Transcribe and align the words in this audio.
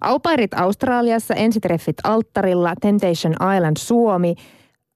Aupairit 0.00 0.54
Australiassa, 0.54 1.34
ensitreffit 1.34 1.96
alttarilla, 2.04 2.74
Temptation 2.80 3.34
Island 3.56 3.76
Suomi. 3.78 4.34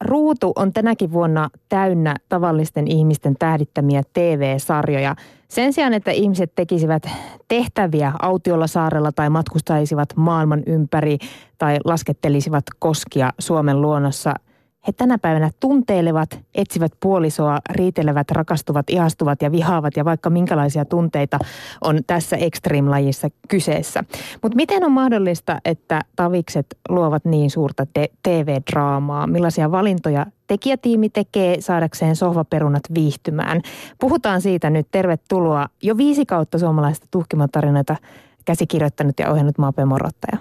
Ruutu 0.00 0.52
on 0.56 0.72
tänäkin 0.72 1.12
vuonna 1.12 1.50
täynnä 1.68 2.16
tavallisten 2.28 2.88
ihmisten 2.88 3.36
tähdittämiä 3.38 4.02
TV-sarjoja. 4.12 5.16
Sen 5.48 5.72
sijaan, 5.72 5.94
että 5.94 6.10
ihmiset 6.10 6.52
tekisivät 6.54 7.02
tehtäviä 7.48 8.12
autiolla 8.22 8.66
saarella 8.66 9.12
tai 9.12 9.30
matkustaisivat 9.30 10.08
maailman 10.16 10.62
ympäri 10.66 11.18
tai 11.58 11.78
laskettelisivat 11.84 12.64
koskia 12.78 13.32
Suomen 13.38 13.82
luonnossa– 13.82 14.34
he 14.86 14.92
tänä 14.92 15.18
päivänä 15.18 15.50
tunteilevat, 15.60 16.38
etsivät 16.54 16.92
puolisoa, 17.00 17.58
riitelevät, 17.70 18.30
rakastuvat, 18.30 18.90
ihastuvat 18.90 19.42
ja 19.42 19.52
vihaavat 19.52 19.96
ja 19.96 20.04
vaikka 20.04 20.30
minkälaisia 20.30 20.84
tunteita 20.84 21.38
on 21.80 22.00
tässä 22.06 22.36
extreme-lajissa 22.36 23.28
kyseessä. 23.48 24.04
Mutta 24.42 24.56
miten 24.56 24.84
on 24.84 24.92
mahdollista, 24.92 25.60
että 25.64 26.00
tavikset 26.16 26.66
luovat 26.88 27.24
niin 27.24 27.50
suurta 27.50 27.86
te- 27.92 28.10
TV-draamaa? 28.22 29.26
Millaisia 29.26 29.70
valintoja 29.70 30.26
tekijätiimi 30.46 31.08
tekee 31.08 31.60
saadakseen 31.60 32.16
sohvaperunat 32.16 32.82
viihtymään? 32.94 33.60
Puhutaan 34.00 34.40
siitä 34.40 34.70
nyt. 34.70 34.86
Tervetuloa 34.90 35.66
jo 35.82 35.96
viisi 35.96 36.26
kautta 36.26 36.58
suomalaista 36.58 37.06
tuhkimotarinoita 37.10 37.96
käsikirjoittanut 38.44 39.18
ja 39.18 39.30
ohjannut 39.30 39.58
Maape 39.58 39.84
Morottaja. 39.84 40.38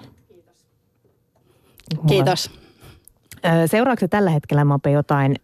Kiitos. 1.88 2.08
Kiitos. 2.08 2.63
Seuraavaksi 3.66 4.08
tällä 4.08 4.30
hetkellä 4.30 4.64
Mape 4.64 4.90
jotain 4.90 5.36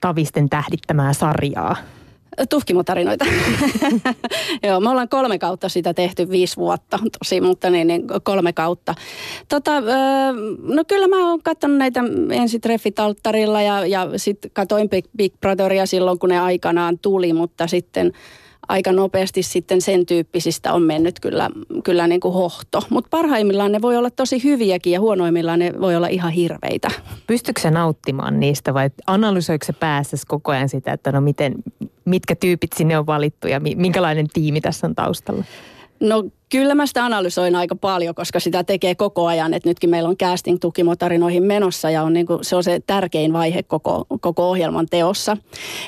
Tavisten 0.00 0.48
tähdittämää 0.48 1.12
sarjaa? 1.12 1.76
Tuhkimotarinoita. 2.50 3.24
Joo, 4.66 4.80
me 4.80 4.90
ollaan 4.90 5.08
kolme 5.08 5.38
kautta 5.38 5.68
sitä 5.68 5.94
tehty, 5.94 6.30
viisi 6.30 6.56
vuotta 6.56 6.98
tosi, 7.18 7.40
mutta 7.40 7.70
niin, 7.70 7.86
niin 7.86 8.02
kolme 8.22 8.52
kautta. 8.52 8.94
Tota, 9.48 9.72
no 10.62 10.84
kyllä 10.88 11.08
mä 11.08 11.28
oon 11.30 11.42
katsonut 11.42 11.76
näitä 11.76 12.00
ensitreffit 12.30 12.98
alttarilla 12.98 13.62
ja, 13.62 13.86
ja 13.86 14.08
sitten 14.16 14.50
katoin 14.54 14.88
Big, 14.88 15.04
Big 15.16 15.32
Brotheria 15.40 15.86
silloin, 15.86 16.18
kun 16.18 16.28
ne 16.28 16.40
aikanaan 16.40 16.98
tuli, 16.98 17.32
mutta 17.32 17.66
sitten– 17.66 18.12
aika 18.68 18.92
nopeasti 18.92 19.42
sitten 19.42 19.80
sen 19.80 20.06
tyyppisistä 20.06 20.72
on 20.72 20.82
mennyt 20.82 21.20
kyllä, 21.20 21.50
kyllä 21.84 22.06
niin 22.06 22.20
kuin 22.20 22.34
hohto. 22.34 22.82
Mutta 22.90 23.08
parhaimmillaan 23.10 23.72
ne 23.72 23.82
voi 23.82 23.96
olla 23.96 24.10
tosi 24.10 24.44
hyviäkin 24.44 24.92
ja 24.92 25.00
huonoimmillaan 25.00 25.58
ne 25.58 25.72
voi 25.80 25.96
olla 25.96 26.06
ihan 26.08 26.32
hirveitä. 26.32 26.88
Pystytkö 27.26 27.60
sä 27.60 27.70
nauttimaan 27.70 28.40
niistä 28.40 28.74
vai 28.74 28.90
analysoiko 29.06 29.66
se 29.66 29.72
päässä 29.72 30.16
koko 30.28 30.52
ajan 30.52 30.68
sitä, 30.68 30.92
että 30.92 31.12
no 31.12 31.20
miten, 31.20 31.54
mitkä 32.04 32.34
tyypit 32.34 32.72
sinne 32.76 32.98
on 32.98 33.06
valittu 33.06 33.48
ja 33.48 33.60
minkälainen 33.60 34.26
tiimi 34.32 34.60
tässä 34.60 34.86
on 34.86 34.94
taustalla? 34.94 35.44
No 36.00 36.24
Kyllä 36.48 36.74
mä 36.74 36.86
sitä 36.86 37.04
analysoin 37.04 37.56
aika 37.56 37.74
paljon, 37.76 38.14
koska 38.14 38.40
sitä 38.40 38.64
tekee 38.64 38.94
koko 38.94 39.26
ajan. 39.26 39.54
Että 39.54 39.68
nytkin 39.68 39.90
meillä 39.90 40.08
on 40.08 40.16
casting-tukimotarinoihin 40.22 41.42
menossa 41.42 41.90
ja 41.90 42.02
on 42.02 42.12
niin 42.12 42.26
kuin, 42.26 42.44
se 42.44 42.56
on 42.56 42.64
se 42.64 42.80
tärkein 42.86 43.32
vaihe 43.32 43.62
koko, 43.62 44.06
koko 44.20 44.50
ohjelman 44.50 44.86
teossa. 44.90 45.36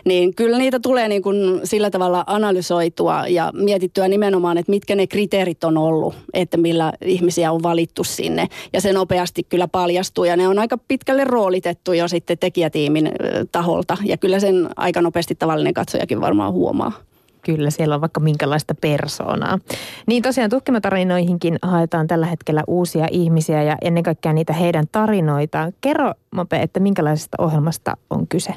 Niin 0.05 0.35
kyllä 0.35 0.59
niitä 0.59 0.81
tulee 0.81 1.09
niin 1.09 1.23
kuin 1.23 1.61
sillä 1.65 1.91
tavalla 1.91 2.25
analysoitua 2.27 3.27
ja 3.29 3.53
mietittyä 3.55 4.09
nimenomaan, 4.09 4.59
että 4.59 4.71
mitkä 4.71 4.95
ne 4.95 5.07
kriteerit 5.07 5.65
on 5.65 5.79
ollut, 5.79 6.15
että 6.35 6.57
millä 6.57 6.93
ihmisiä 7.05 7.53
on 7.53 7.63
valittu 7.63 8.05
sinne. 8.05 8.49
Ja 8.73 8.81
se 8.81 8.93
nopeasti 8.93 9.43
kyllä 9.43 9.69
paljastuu 9.69 10.25
ja 10.25 10.37
ne 10.37 10.49
on 10.49 10.59
aika 10.59 10.79
pitkälle 10.89 11.25
roolitettu 11.25 11.93
jo 11.93 12.09
sitten 12.09 12.39
tekijätiimin 12.39 13.13
taholta. 13.53 13.97
Ja 14.05 14.17
kyllä 14.17 14.41
sen 14.41 14.69
aika 14.77 15.03
nopeasti 15.03 15.35
tavallinen 15.35 15.75
katsojakin 15.75 16.21
varmaan 16.21 16.53
huomaa. 16.53 17.08
Kyllä, 17.43 17.71
siellä 17.71 17.95
on 17.95 18.01
vaikka 18.01 18.21
minkälaista 18.21 18.75
persoonaa. 18.75 19.59
Niin 20.07 20.23
tosiaan 20.23 20.51
tutkimatarinoihinkin 20.51 21.59
haetaan 21.63 22.07
tällä 22.07 22.27
hetkellä 22.27 22.63
uusia 22.67 23.07
ihmisiä 23.11 23.63
ja 23.63 23.77
ennen 23.83 24.03
kaikkea 24.03 24.33
niitä 24.33 24.53
heidän 24.53 24.85
tarinoitaan. 24.93 25.73
Kerro 25.81 26.13
Mope, 26.31 26.57
että 26.57 26.81
minkälaisesta 26.81 27.43
ohjelmasta 27.43 27.97
on 28.11 28.29
kyse? 28.29 28.55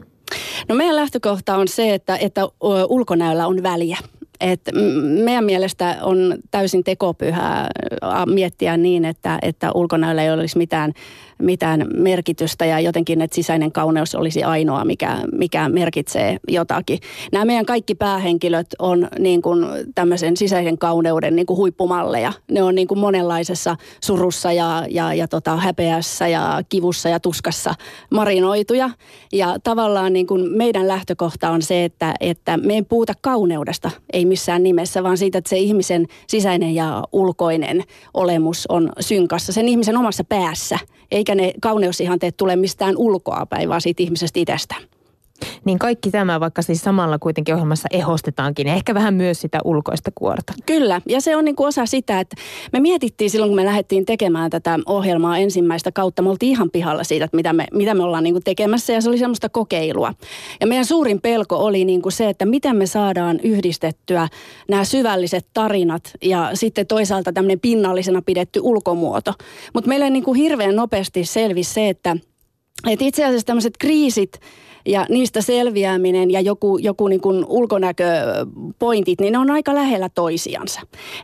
No 0.69 0.75
meidän 0.75 0.95
lähtökohta 0.95 1.55
on 1.55 1.67
se, 1.67 1.93
että, 1.93 2.17
että 2.17 2.41
ulkonäöllä 2.89 3.47
on 3.47 3.64
väliä. 3.64 3.97
Et 4.41 4.61
meidän 5.23 5.43
mielestä 5.43 5.97
on 6.02 6.36
täysin 6.52 6.83
tekopyhää 6.83 7.67
miettiä 8.25 8.77
niin, 8.77 9.05
että, 9.05 9.39
että 9.41 9.71
ulkonäöllä 9.75 10.23
ei 10.23 10.31
olisi 10.31 10.58
mitään 10.58 10.93
mitään 11.41 11.85
merkitystä 11.93 12.65
ja 12.65 12.79
jotenkin, 12.79 13.21
että 13.21 13.35
sisäinen 13.35 13.71
kauneus 13.71 14.15
olisi 14.15 14.43
ainoa, 14.43 14.85
mikä, 14.85 15.17
mikä 15.31 15.69
merkitsee 15.69 16.37
jotakin. 16.47 16.99
Nämä 17.31 17.45
meidän 17.45 17.65
kaikki 17.65 17.95
päähenkilöt 17.95 18.67
on 18.79 19.07
niin 19.19 19.41
kuin 19.41 19.65
tämmöisen 19.95 20.37
sisäisen 20.37 20.77
kauneuden 20.77 21.35
niin 21.35 21.45
kuin 21.45 21.57
huippumalleja. 21.57 22.33
Ne 22.52 22.63
on 22.63 22.75
niin 22.75 22.87
kuin 22.87 22.99
monenlaisessa 22.99 23.75
surussa 24.03 24.52
ja, 24.52 24.85
ja, 24.89 25.13
ja 25.13 25.27
tota, 25.27 25.55
häpeässä 25.57 26.27
ja 26.27 26.61
kivussa 26.69 27.09
ja 27.09 27.19
tuskassa 27.19 27.73
marinoituja. 28.11 28.89
Ja 29.31 29.55
tavallaan 29.63 30.13
niin 30.13 30.27
kuin 30.27 30.58
meidän 30.58 30.87
lähtökohta 30.87 31.49
on 31.49 31.61
se, 31.61 31.85
että, 31.85 32.13
että 32.19 32.58
me 32.58 32.73
ei 32.73 32.81
puhuta 32.81 33.13
kauneudesta, 33.21 33.91
ei 34.13 34.25
missään 34.25 34.63
nimessä, 34.63 35.03
vaan 35.03 35.17
siitä, 35.17 35.37
että 35.37 35.49
se 35.49 35.58
ihmisen 35.58 36.08
sisäinen 36.27 36.75
ja 36.75 37.03
ulkoinen 37.11 37.83
olemus 38.13 38.65
on 38.69 38.91
synkassa 38.99 39.53
sen 39.53 39.67
ihmisen 39.67 39.97
omassa 39.97 40.23
päässä, 40.23 40.79
eikä 41.11 41.36
ne 41.36 41.54
kauneusihanteet 41.61 42.38
tule 42.38 42.55
mistään 42.55 42.98
ulkoapäin, 42.98 43.70
vaan 43.70 43.82
siitä 43.82 44.04
ihmisestä 44.04 44.39
itsestä. 44.39 44.76
Niin 45.65 45.79
kaikki 45.79 46.11
tämä, 46.11 46.39
vaikka 46.39 46.61
siis 46.61 46.81
samalla 46.81 47.19
kuitenkin 47.19 47.55
ohjelmassa 47.55 47.87
ehostetaankin, 47.91 48.67
ehkä 48.67 48.93
vähän 48.93 49.13
myös 49.13 49.41
sitä 49.41 49.59
ulkoista 49.63 50.11
kuorta. 50.15 50.53
Kyllä, 50.65 51.02
ja 51.05 51.21
se 51.21 51.35
on 51.35 51.45
niin 51.45 51.55
kuin 51.55 51.67
osa 51.67 51.85
sitä, 51.85 52.19
että 52.19 52.35
me 52.73 52.79
mietittiin 52.79 53.29
silloin, 53.29 53.49
kun 53.49 53.55
me 53.55 53.65
lähdettiin 53.65 54.05
tekemään 54.05 54.49
tätä 54.49 54.79
ohjelmaa 54.85 55.37
ensimmäistä 55.37 55.91
kautta, 55.91 56.21
me 56.21 56.29
oltiin 56.29 56.52
ihan 56.52 56.71
pihalla 56.71 57.03
siitä, 57.03 57.25
että 57.25 57.37
mitä 57.37 57.53
me, 57.53 57.67
mitä 57.73 57.93
me 57.93 58.03
ollaan 58.03 58.23
niin 58.23 58.33
kuin 58.33 58.43
tekemässä, 58.43 58.93
ja 58.93 59.02
se 59.02 59.09
oli 59.09 59.17
semmoista 59.17 59.49
kokeilua. 59.49 60.13
Ja 60.61 60.67
meidän 60.67 60.85
suurin 60.85 61.21
pelko 61.21 61.55
oli 61.55 61.85
niin 61.85 62.02
kuin 62.02 62.13
se, 62.13 62.29
että 62.29 62.45
miten 62.45 62.75
me 62.75 62.85
saadaan 62.85 63.39
yhdistettyä 63.43 64.27
nämä 64.69 64.83
syvälliset 64.83 65.47
tarinat 65.53 66.13
ja 66.21 66.49
sitten 66.53 66.87
toisaalta 66.87 67.33
tämmöinen 67.33 67.59
pinnallisena 67.59 68.21
pidetty 68.21 68.59
ulkomuoto. 68.63 69.33
Mutta 69.73 69.87
meille 69.87 70.09
niin 70.09 70.23
kuin 70.23 70.37
hirveän 70.37 70.75
nopeasti 70.75 71.25
selvisi 71.25 71.73
se, 71.73 71.89
että, 71.89 72.17
että 72.89 73.05
itse 73.05 73.25
asiassa 73.25 73.45
tämmöiset 73.45 73.73
kriisit, 73.79 74.39
ja 74.86 75.05
niistä 75.09 75.42
selviäminen 75.42 76.31
ja 76.31 76.42
joku, 76.42 76.77
joku 76.77 77.08
niin 77.08 77.21
kuin 77.21 77.45
ulkonäköpointit, 77.47 79.21
niin 79.21 79.31
ne 79.31 79.37
on 79.37 79.52
aika 79.52 79.75
lähellä 79.75 80.09
toisiansa. 80.09 80.81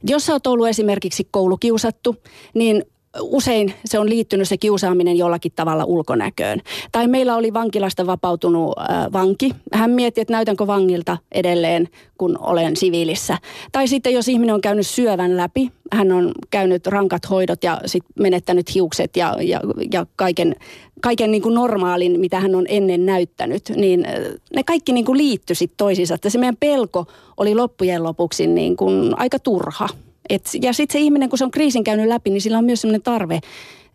Jos 0.08 0.26
sä 0.26 0.34
oot 0.34 0.48
ollut 0.48 0.68
esimerkiksi 0.68 1.28
koulukiusattu, 1.32 2.16
niin 2.54 2.84
usein 3.22 3.74
se 3.86 4.00
on 4.00 4.10
liittynyt 4.10 4.48
se 4.48 4.58
kiusaaminen 4.58 5.18
jollakin 5.18 5.52
tavalla 5.56 5.86
ulkonäköön. 5.86 6.62
Tai 6.92 7.08
meillä 7.08 7.36
oli 7.36 7.54
vankilasta 7.54 8.08
vapautunut 8.08 8.76
äh, 8.80 9.14
vanki. 9.14 9.52
Hän 9.74 9.92
mietti, 9.92 10.22
että 10.22 10.34
näytänkö 10.34 10.68
vangilta 10.68 11.18
edelleen, 11.32 11.90
kun 12.18 12.38
olen 12.40 12.76
siviilissä. 12.76 13.38
Tai 13.72 13.88
sitten 13.88 14.14
jos 14.14 14.28
ihminen 14.28 14.56
on 14.56 14.62
käynyt 14.62 14.88
syövän 14.88 15.38
läpi, 15.38 15.72
hän 15.92 16.12
on 16.12 16.32
käynyt 16.50 16.88
rankat 16.88 17.30
hoidot 17.30 17.64
ja 17.64 17.82
sit 17.86 18.04
menettänyt 18.20 18.76
hiukset 18.76 19.18
ja, 19.18 19.36
ja, 19.42 19.62
ja 19.92 20.06
kaiken, 20.16 20.56
kaiken 21.02 21.32
niin 21.32 21.42
kuin 21.42 21.56
normaalin, 21.56 22.20
mitä 22.20 22.40
hän 22.40 22.56
on 22.56 22.66
ennen 22.70 23.06
näyttänyt, 23.06 23.70
niin 23.76 24.08
ne 24.56 24.64
kaikki 24.64 24.94
niin 24.94 25.06
kuin 25.06 25.18
liittyi 25.18 25.56
sitten 25.56 25.78
toisiinsa. 25.78 26.16
Että 26.16 26.30
se 26.30 26.38
meidän 26.38 26.58
pelko 26.60 27.06
oli 27.38 27.56
loppujen 27.56 28.04
lopuksi 28.04 28.48
niin 28.48 28.78
kuin 28.78 29.20
aika 29.20 29.40
turha. 29.40 29.90
Et, 30.30 30.50
ja 30.62 30.74
sitten 30.74 30.94
se 30.94 31.00
ihminen, 31.00 31.30
kun 31.30 31.38
se 31.38 31.44
on 31.44 31.52
kriisin 31.52 31.84
käynyt 31.84 32.08
läpi, 32.08 32.30
niin 32.30 32.42
sillä 32.42 32.58
on 32.58 32.66
myös 32.66 32.82
sellainen 32.82 33.02
tarve 33.02 33.40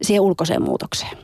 siihen 0.02 0.22
ulkoiseen 0.22 0.62
muutokseen. 0.62 1.18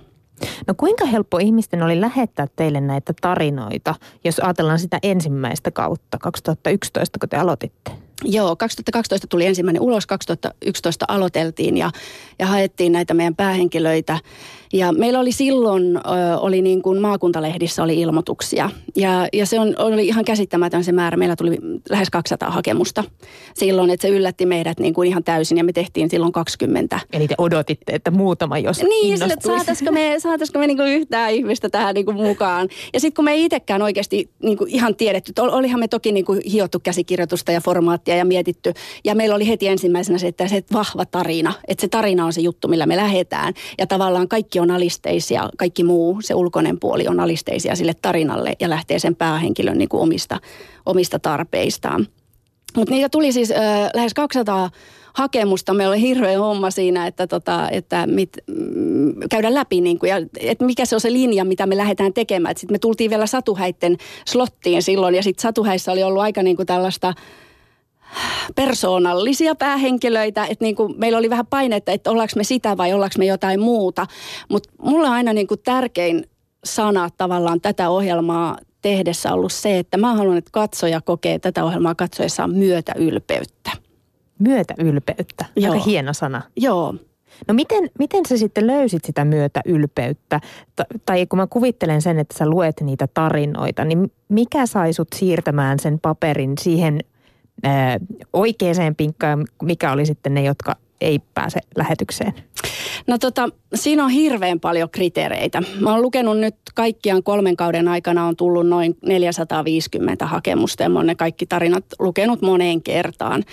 No 0.67 0.75
kuinka 0.77 1.05
helppo 1.05 1.39
ihmisten 1.39 1.83
oli 1.83 2.01
lähettää 2.01 2.47
teille 2.57 2.81
näitä 2.81 3.13
tarinoita, 3.21 3.95
jos 4.25 4.39
ajatellaan 4.39 4.79
sitä 4.79 4.99
ensimmäistä 5.03 5.71
kautta 5.71 6.19
2011, 6.19 7.19
kun 7.19 7.29
te 7.29 7.37
aloititte? 7.37 8.08
Joo, 8.25 8.57
2012 8.57 9.27
tuli 9.27 9.47
ensimmäinen 9.47 9.83
ulos, 9.83 10.07
2011 10.07 11.05
aloiteltiin 11.09 11.77
ja, 11.77 11.91
ja 12.39 12.47
haettiin 12.47 12.93
näitä 12.93 13.15
meidän 13.15 13.37
päähenkilöitä. 13.37 14.19
Ja 14.73 14.93
meillä 14.93 15.21
oli 15.21 15.33
silloin, 15.33 15.97
ö, 15.97 16.01
oli 16.39 16.63
niin 16.63 16.83
kuin 16.83 17.01
maakuntalehdissä 17.01 17.83
oli 17.83 18.01
ilmoituksia. 18.01 18.71
Ja, 18.97 19.29
ja 19.33 19.47
se 19.47 19.61
on, 19.61 19.75
oli 19.79 20.07
ihan 20.07 20.25
käsittämätön 20.25 20.85
se 20.85 20.93
määrä. 20.93 21.17
Meillä 21.17 21.37
tuli 21.37 21.59
lähes 21.91 22.11
200 22.11 22.51
hakemusta 22.51 23.05
silloin, 23.55 23.91
että 23.91 24.07
se 24.07 24.15
yllätti 24.15 24.47
meidät 24.47 24.81
niin 24.81 24.95
kuin 24.95 25.09
ihan 25.09 25.25
täysin 25.25 25.59
ja 25.59 25.65
me 25.65 25.73
tehtiin 25.73 26.11
silloin 26.11 26.33
20. 26.33 27.01
Eli 27.13 27.29
te 27.29 27.35
odotitte, 27.39 27.93
että 27.93 28.11
muutama 28.11 28.59
jos 28.59 28.83
Niin, 28.83 29.19
sille, 29.19 29.33
että 29.33 29.49
saataisiko 29.49 29.93
me, 29.93 30.15
saataisiko 30.19 30.59
me 30.59 30.67
niin 30.67 30.77
kuin 30.77 30.93
yhtään 30.93 31.33
ihmistä 31.33 31.69
tähän 31.69 31.95
niin 31.95 32.05
kuin 32.05 32.17
mukaan. 32.17 32.69
Ja 32.93 33.01
sitten 33.01 33.17
kun 33.17 33.25
me 33.25 33.33
ei 33.33 33.45
itsekään 33.45 33.83
oikeasti 33.83 34.31
niin 34.43 34.59
kuin 34.59 34.71
ihan 34.71 34.97
tiedetty, 34.97 35.33
olihan 35.39 35.81
me 35.81 35.89
toki 35.89 36.13
niin 36.13 36.25
kuin 36.25 36.41
hiottu 36.53 36.81
käsikirjoitusta 36.81 37.53
ja 37.53 37.61
formaattia 37.61 38.08
ja 38.17 38.25
mietitty. 38.25 38.73
Ja 39.05 39.15
meillä 39.15 39.37
oli 39.37 39.49
heti 39.49 39.69
ensimmäisenä 39.69 40.19
se, 40.19 40.29
että 40.29 40.49
se 40.49 40.65
vahva 40.73 41.05
tarina, 41.07 41.55
että 41.69 41.81
se 41.81 41.89
tarina 41.89 42.25
on 42.25 42.33
se 42.33 42.41
juttu, 42.41 42.69
millä 42.69 42.87
me 42.87 42.97
lähdetään. 42.97 43.55
Ja 43.79 43.87
tavallaan 43.87 44.29
kaikki 44.29 44.61
on 44.61 44.71
alisteisia, 44.71 45.49
kaikki 45.59 45.85
muu, 45.85 46.19
se 46.21 46.35
ulkoinen 46.35 46.81
puoli 46.81 47.09
on 47.09 47.21
alisteisia 47.21 47.77
sille 47.77 47.95
tarinalle 48.03 48.53
ja 48.61 48.71
lähtee 48.71 48.99
sen 48.99 49.17
päähenkilön 49.17 49.79
niin 49.79 49.89
kuin 49.89 50.01
omista, 50.01 50.41
omista 50.87 51.19
tarpeistaan. 51.19 52.07
Mutta 52.77 52.95
niitä 52.95 53.09
tuli 53.09 53.33
siis 53.33 53.51
äh, 53.51 53.91
lähes 53.95 54.15
200 54.15 54.71
hakemusta. 55.15 55.75
Meillä 55.75 55.93
oli 55.93 56.01
hirveä 56.01 56.39
homma 56.39 56.71
siinä, 56.71 57.07
että, 57.07 57.27
tota, 57.27 57.69
että 57.71 58.07
mit, 58.07 58.39
mm, 58.47 59.15
käydä 59.31 59.55
läpi, 59.55 59.81
niin 59.81 59.99
kuin, 59.99 60.11
ja, 60.11 60.17
että 60.41 60.65
mikä 60.65 60.85
se 60.85 60.95
on 60.95 61.01
se 61.01 61.13
linja, 61.13 61.45
mitä 61.45 61.67
me 61.67 61.77
lähdetään 61.77 62.13
tekemään. 62.13 62.57
Sitten 62.57 62.75
me 62.75 62.79
tultiin 62.79 63.11
vielä 63.11 63.27
Satuhäitten 63.27 63.97
slottiin 64.27 64.83
silloin, 64.83 65.15
ja 65.15 65.23
sitten 65.23 65.43
Satuhäissä 65.43 65.93
oli 65.93 66.03
ollut 66.03 66.23
aika 66.23 66.43
niin 66.43 66.57
kuin 66.57 66.67
tällaista 66.67 67.15
persoonallisia 68.55 69.55
päähenkilöitä, 69.55 70.47
että 70.47 70.65
niin 70.65 70.77
kuin 70.77 70.95
meillä 70.99 71.19
oli 71.19 71.31
vähän 71.31 71.47
painetta, 71.47 71.93
että 71.93 72.11
ollaanko 72.11 72.33
me 72.37 72.45
sitä 72.45 72.77
vai 72.77 72.93
ollaanko 72.93 73.15
me 73.19 73.25
jotain 73.25 73.61
muuta. 73.61 74.07
Mutta 74.49 74.71
mulle 74.83 75.09
on 75.09 75.15
aina 75.15 75.33
niin 75.33 75.47
kuin 75.47 75.61
tärkein 75.65 76.25
sana 76.65 77.09
tavallaan 77.17 77.61
tätä 77.61 77.91
ohjelmaa 77.91 78.59
tehdessä 78.83 79.35
ollut 79.35 79.53
se, 79.53 79.79
että 79.79 79.97
mä 79.97 80.15
haluan, 80.15 80.37
että 80.37 80.51
katsoja 80.53 81.01
kokee 81.01 81.39
tätä 81.39 81.65
ohjelmaa 81.65 81.95
katsoessaan 81.95 82.51
myötäylpeyttä. 82.55 83.71
Myötäylpeyttä, 84.39 85.45
Joo. 85.57 85.73
aika 85.73 85.85
hieno 85.85 86.13
sana. 86.13 86.43
Joo. 86.57 86.95
No 87.49 87.55
miten, 87.55 87.91
miten 87.99 88.27
sä 88.29 88.37
sitten 88.37 88.67
löysit 88.67 89.05
sitä 89.05 89.25
myötäylpeyttä? 89.25 90.41
tai 91.07 91.27
kun 91.27 91.39
mä 91.39 91.47
kuvittelen 91.47 92.03
sen, 92.03 92.19
että 92.19 92.39
sä 92.39 92.47
luet 92.47 92.81
niitä 92.81 93.07
tarinoita, 93.15 93.85
niin 93.85 94.13
mikä 94.29 94.67
sai 94.67 94.93
sut 94.93 95.09
siirtämään 95.15 95.79
sen 95.79 95.99
paperin 96.01 96.53
siihen 96.61 97.01
oikeaan 98.33 98.95
pinkkaan, 98.97 99.47
mikä 99.63 99.93
oli 99.93 100.07
sitten 100.07 100.35
ne, 100.35 100.43
jotka 100.43 100.77
ei 101.01 101.19
pääse 101.35 101.61
lähetykseen? 101.77 102.33
No 103.07 103.19
tota, 103.19 103.49
siinä 103.75 104.05
on 104.05 104.11
hirveän 104.11 104.61
paljon 104.61 104.91
kriteereitä. 104.91 105.63
Mä 105.81 105.91
oon 105.91 106.03
lukenut 106.03 106.39
nyt 106.39 106.55
kaikkiaan 106.75 107.23
kolmen 107.23 107.57
kauden 107.57 107.89
aikana 107.89 108.27
on 108.27 108.37
tullut 108.37 108.67
noin 108.67 108.97
450 109.07 110.27
hakemusta 110.27 110.83
ja 110.83 110.89
mä 110.89 110.99
oon 110.99 111.07
ne 111.07 111.15
kaikki 111.15 111.47
tarinat 111.47 111.85
lukenut 111.99 112.43
moneen 112.43 112.83
kertaan. 112.83 113.45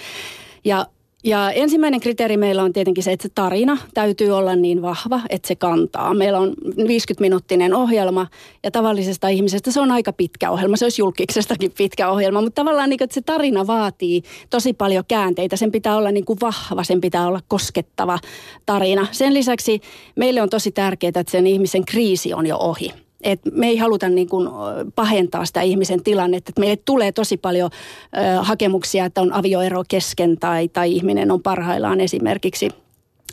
Ja 0.65 0.85
ja 1.25 1.51
ensimmäinen 1.51 1.99
kriteeri 1.99 2.37
meillä 2.37 2.63
on 2.63 2.73
tietenkin 2.73 3.03
se, 3.03 3.11
että 3.11 3.23
se 3.23 3.29
tarina 3.35 3.77
täytyy 3.93 4.31
olla 4.31 4.55
niin 4.55 4.81
vahva, 4.81 5.21
että 5.29 5.47
se 5.47 5.55
kantaa. 5.55 6.13
Meillä 6.13 6.39
on 6.39 6.53
50-minuuttinen 6.65 7.73
ohjelma 7.73 8.27
ja 8.63 8.71
tavallisesta 8.71 9.27
ihmisestä 9.27 9.71
se 9.71 9.79
on 9.79 9.91
aika 9.91 10.13
pitkä 10.13 10.51
ohjelma. 10.51 10.77
Se 10.77 10.85
olisi 10.85 11.01
julkiksestakin 11.01 11.71
pitkä 11.77 12.09
ohjelma, 12.09 12.41
mutta 12.41 12.61
tavallaan 12.61 12.89
niin, 12.89 13.03
että 13.03 13.13
se 13.13 13.21
tarina 13.21 13.67
vaatii 13.67 14.21
tosi 14.49 14.73
paljon 14.73 15.03
käänteitä. 15.07 15.55
Sen 15.55 15.71
pitää 15.71 15.97
olla 15.97 16.11
niin 16.11 16.25
kuin 16.25 16.39
vahva, 16.41 16.83
sen 16.83 17.01
pitää 17.01 17.27
olla 17.27 17.41
koskettava 17.47 18.19
tarina. 18.65 19.07
Sen 19.11 19.33
lisäksi 19.33 19.81
meille 20.15 20.41
on 20.41 20.49
tosi 20.49 20.71
tärkeää, 20.71 21.09
että 21.09 21.31
sen 21.31 21.47
ihmisen 21.47 21.85
kriisi 21.85 22.33
on 22.33 22.47
jo 22.47 22.57
ohi 22.57 23.04
et 23.25 23.41
me 23.51 23.67
ei 23.67 23.77
haluta 23.77 24.09
niin 24.09 24.29
kuin 24.29 24.49
pahentaa 24.95 25.45
sitä 25.45 25.61
ihmisen 25.61 26.03
tilannetta. 26.03 26.49
Et 26.49 26.59
meille 26.59 26.77
tulee 26.85 27.11
tosi 27.11 27.37
paljon 27.37 27.69
ö, 27.73 28.43
hakemuksia, 28.43 29.05
että 29.05 29.21
on 29.21 29.33
avioero 29.33 29.83
kesken 29.87 30.37
tai, 30.37 30.67
tai 30.67 30.91
ihminen 30.91 31.31
on 31.31 31.41
parhaillaan 31.41 32.01
esimerkiksi 32.01 32.69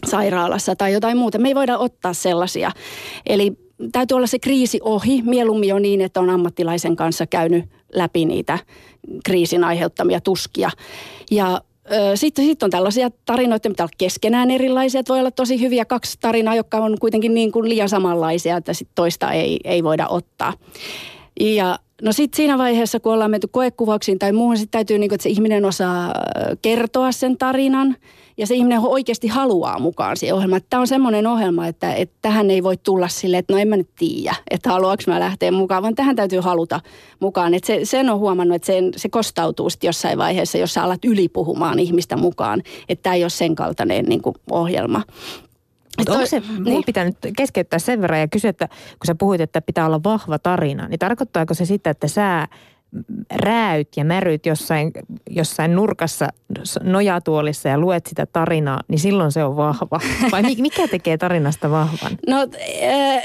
sairaalassa 0.07 0.77
tai 0.77 0.93
jotain 0.93 1.17
muuta. 1.17 1.39
Me 1.39 1.49
ei 1.49 1.55
voida 1.55 1.79
ottaa 1.79 2.13
sellaisia. 2.13 2.71
Eli 3.27 3.53
täytyy 3.93 4.15
olla 4.15 4.27
se 4.27 4.39
kriisi 4.39 4.81
ohi, 4.83 5.23
mieluummin 5.23 5.69
jo 5.69 5.79
niin, 5.79 6.01
että 6.01 6.21
on 6.21 6.31
ammattilaisen 6.31 6.97
kanssa 6.97 7.27
käynyt 7.27 7.65
läpi 7.95 8.25
niitä 8.25 8.59
kriisin 9.25 9.65
aiheuttamia 9.65 10.21
tuskia. 10.21 10.71
Ja 11.31 11.61
sitten 12.15 12.45
sit 12.45 12.63
on 12.63 12.71
tällaisia 12.71 13.11
tarinoita, 13.25 13.69
mitä 13.69 13.83
on 13.83 13.89
keskenään 13.99 14.51
erilaisia. 14.51 15.01
Että 15.01 15.13
voi 15.13 15.21
olla 15.21 15.31
tosi 15.31 15.61
hyviä 15.61 15.85
kaksi 15.85 16.19
tarinaa, 16.21 16.55
jotka 16.55 16.79
on 16.79 16.97
kuitenkin 17.01 17.35
niin 17.35 17.53
kuin 17.53 17.69
liian 17.69 17.89
samanlaisia, 17.89 18.57
että 18.57 18.73
sit 18.73 18.89
toista 18.95 19.33
ei, 19.33 19.61
ei 19.65 19.85
voida 19.85 20.09
ottaa. 20.09 20.53
Ja 21.41 21.79
no 22.03 22.13
sitten 22.13 22.37
siinä 22.37 22.59
vaiheessa, 22.59 23.01
kun 23.01 23.13
ollaan 23.13 23.31
menty 23.31 23.49
koekuvauksiin 23.51 24.19
tai 24.19 24.33
muuhun, 24.33 24.57
sitten 24.57 24.79
täytyy, 24.79 24.99
niin 24.99 25.09
kuin, 25.09 25.15
että 25.15 25.23
se 25.23 25.29
ihminen 25.29 25.65
osaa 25.65 26.13
kertoa 26.63 27.13
sen 27.13 27.39
tarinan– 27.39 27.97
ja 28.43 28.47
se 28.47 28.55
ihminen 28.55 28.81
oikeasti 28.81 29.29
haluaa 29.29 29.79
mukaan 29.79 30.17
siihen 30.17 30.35
ohjelmaan. 30.35 30.63
Tämä 30.71 30.81
on 30.81 30.87
semmoinen 30.87 31.27
ohjelma, 31.27 31.67
että, 31.67 31.95
että 31.95 32.15
tähän 32.23 32.51
ei 32.51 32.63
voi 32.63 32.77
tulla 32.77 33.09
sille, 33.09 33.39
että 33.39 33.53
no 33.53 33.59
en 33.59 33.69
mä 33.69 33.77
nyt 33.77 33.91
tiedä, 33.99 34.35
että 34.51 34.71
haluanko 34.71 35.03
mä 35.07 35.21
lähteä 35.21 35.53
mukaan, 35.53 35.83
vaan 35.83 35.95
tähän 35.95 36.17
täytyy 36.17 36.41
haluta 36.41 36.81
mukaan. 37.21 37.55
Että 37.55 37.67
se, 37.67 37.81
sen 37.85 38.11
on 38.11 38.19
huomannut, 38.19 38.55
että 38.55 38.67
sen, 38.67 38.93
se 38.97 39.09
kostautuu 39.09 39.71
sitten 39.71 39.89
jossain 39.89 40.19
vaiheessa, 40.19 40.59
jos 40.59 40.75
sä 40.75 40.83
alat 40.83 41.05
ylipuhumaan 41.05 41.79
ihmistä 41.79 42.17
mukaan, 42.17 42.63
että 42.89 43.03
tämä 43.03 43.15
ei 43.15 43.25
ole 43.25 43.31
sen 43.31 43.55
kaltainen 43.55 44.05
niin 44.05 44.23
kuin 44.23 44.35
ohjelma. 44.51 45.03
Mutta 45.99 46.13
onko 46.13 46.27
se, 46.27 46.43
niin. 46.65 46.85
pitää 46.87 47.05
nyt 47.05 47.17
keskeyttää 47.37 47.79
sen 47.79 48.01
verran 48.01 48.21
ja 48.21 48.29
kysyä, 48.29 48.51
että 48.51 48.69
kun 48.69 49.07
sä 49.07 49.15
puhuit, 49.15 49.41
että 49.41 49.61
pitää 49.61 49.87
olla 49.87 50.01
vahva 50.05 50.39
tarina, 50.39 50.89
niin 50.89 50.99
tarkoittaako 50.99 51.55
se 51.55 51.65
sitä, 51.65 51.91
että 51.91 52.09
sä 52.09 52.49
rääyt 53.35 53.89
ja 53.97 54.05
märyt 54.05 54.47
jossain, 54.47 54.93
jossain 55.31 55.77
nurkassa 55.77 56.29
nojatuolissa 56.83 57.69
ja 57.69 57.79
luet 57.79 58.07
sitä 58.07 58.27
tarinaa, 58.27 58.81
niin 58.89 58.99
silloin 58.99 59.33
se 59.33 59.45
on 59.45 59.57
vahva. 59.57 60.01
Vai 60.33 60.43
mikä 60.43 60.89
tekee 60.89 61.19
tarinasta 61.19 61.71
vahvan? 61.71 62.13
No 62.29 62.47
äh, 62.83 63.23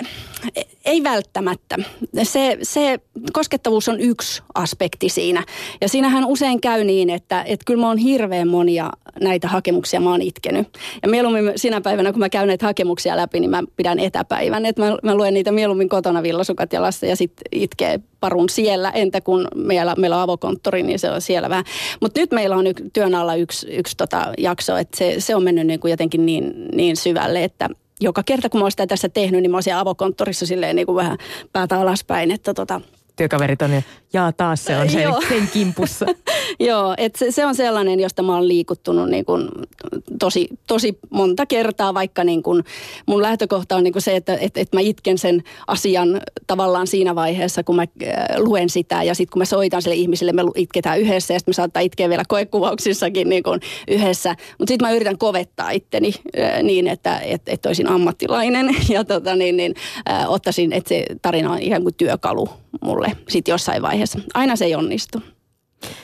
ei 0.85 1.03
välttämättä. 1.03 1.77
Se, 2.23 2.57
se 2.61 2.99
koskettavuus 3.33 3.89
on 3.89 3.99
yksi 3.99 4.41
aspekti 4.55 5.09
siinä. 5.09 5.43
Ja 5.81 5.89
siinähän 5.89 6.25
usein 6.25 6.61
käy 6.61 6.83
niin, 6.83 7.09
että, 7.09 7.43
että 7.43 7.63
kyllä 7.65 7.81
mä 7.81 7.87
oon 7.87 7.97
hirveän 7.97 8.47
monia 8.47 8.89
näitä 9.21 9.47
hakemuksia 9.47 9.99
mä 9.99 10.11
oon 10.11 10.21
itkenyt. 10.21 10.67
Ja 11.03 11.09
mieluummin 11.09 11.51
sinä 11.55 11.81
päivänä, 11.81 12.11
kun 12.11 12.19
mä 12.19 12.29
käyn 12.29 12.47
näitä 12.47 12.65
hakemuksia 12.65 13.17
läpi, 13.17 13.39
niin 13.39 13.49
mä 13.49 13.63
pidän 13.75 13.99
etäpäivän. 13.99 14.65
Että 14.65 14.81
mä, 14.81 14.97
mä 15.03 15.15
luen 15.15 15.33
niitä 15.33 15.51
mieluummin 15.51 15.89
kotona 15.89 16.23
villasukat 16.23 16.73
ja 16.73 16.81
lasta 16.81 17.05
ja 17.05 17.15
sitten 17.15 17.45
itkee 17.51 17.99
parun 18.19 18.49
siellä. 18.49 18.89
Entä 18.89 19.21
kun 19.21 19.47
meillä, 19.55 19.95
meillä 19.97 20.15
on 20.15 20.21
avokonttori, 20.21 20.83
niin 20.83 20.99
se 20.99 21.11
on 21.11 21.21
siellä 21.21 21.49
vähän. 21.49 21.65
Mutta 22.01 22.19
nyt 22.19 22.31
meillä 22.31 22.55
on 22.55 22.65
työn 22.93 23.15
alla 23.15 23.35
yksi, 23.35 23.67
yksi 23.67 23.97
tota 23.97 24.33
jakso, 24.37 24.77
että 24.77 24.97
se, 24.97 25.15
se 25.19 25.35
on 25.35 25.43
mennyt 25.43 25.67
niin 25.67 25.79
kuin 25.79 25.91
jotenkin 25.91 26.25
niin, 26.25 26.53
niin 26.73 26.97
syvälle, 26.97 27.43
että 27.43 27.69
joka 28.01 28.23
kerta 28.23 28.49
kun 28.49 28.59
mä 28.59 28.63
oon 28.63 28.71
sitä 28.71 28.87
tässä 28.87 29.09
tehnyt, 29.09 29.41
niin 29.41 29.51
mä 29.51 29.57
oon 29.57 29.63
siellä 29.63 29.79
avokonttorissa 29.79 30.45
silleen 30.45 30.75
niin 30.75 30.85
kuin 30.85 30.95
vähän 30.95 31.17
päätä 31.53 31.79
alaspäin, 31.79 32.31
että 32.31 32.53
tota, 32.53 32.81
työkaverit 33.15 33.61
on 33.61 33.73
jo, 33.73 33.81
jaa 34.13 34.31
taas 34.31 34.65
se 34.65 34.77
on 34.77 34.89
sen, 34.89 35.13
sen 35.29 35.49
kimpussa. 35.53 36.05
Joo, 36.59 36.93
että 36.97 37.19
se, 37.19 37.31
se 37.31 37.45
on 37.45 37.55
sellainen, 37.55 37.99
josta 37.99 38.23
mä 38.23 38.35
oon 38.35 38.47
liikuttunut 38.47 39.09
niin 39.09 39.25
kuin 39.25 39.49
tosi, 40.19 40.49
tosi 40.67 40.97
monta 41.09 41.45
kertaa, 41.45 41.93
vaikka 41.93 42.23
niin 42.23 42.43
kuin 42.43 42.63
mun 43.05 43.21
lähtökohta 43.21 43.75
on 43.75 43.83
niin 43.83 43.93
kuin 43.93 44.03
se, 44.03 44.15
että 44.15 44.37
et, 44.41 44.57
et 44.57 44.73
mä 44.73 44.79
itken 44.79 45.17
sen 45.17 45.43
asian 45.67 46.21
tavallaan 46.47 46.87
siinä 46.87 47.15
vaiheessa, 47.15 47.63
kun 47.63 47.75
mä 47.75 47.81
äh, 47.81 48.25
luen 48.37 48.69
sitä 48.69 49.03
ja 49.03 49.15
sitten 49.15 49.31
kun 49.33 49.39
mä 49.39 49.45
soitan 49.45 49.81
sille 49.81 49.95
ihmisille, 49.95 50.33
me 50.33 50.41
itketään 50.55 50.99
yhdessä 50.99 51.33
ja 51.33 51.39
sitten 51.39 51.51
me 51.51 51.53
saattaa 51.53 51.81
itkeä 51.81 52.09
vielä 52.09 52.23
koekuvauksissakin 52.27 53.29
niin 53.29 53.43
kuin 53.43 53.59
yhdessä. 53.87 54.35
Mutta 54.57 54.71
sitten 54.71 54.87
mä 54.87 54.95
yritän 54.95 55.17
kovettaa 55.17 55.71
itteni 55.71 56.13
äh, 56.39 56.63
niin, 56.63 56.87
että 56.87 57.19
et, 57.19 57.41
et 57.47 57.65
olisin 57.65 57.89
ammattilainen 57.89 58.75
ja 58.89 59.03
tota, 59.03 59.35
niin, 59.35 59.57
niin, 59.57 59.75
äh, 60.09 60.31
ottaisin, 60.31 60.73
että 60.73 60.89
se 60.89 61.05
tarina 61.21 61.51
on 61.51 61.59
ihan 61.59 61.83
kuin 61.83 61.95
työkalu 61.95 62.49
mulle 62.81 63.11
sitten 63.29 63.51
jossain 63.51 63.81
vaiheessa. 63.81 63.96
Aina 64.33 64.55
se 64.55 64.65
ei 64.65 64.75
onnistu. 64.75 65.21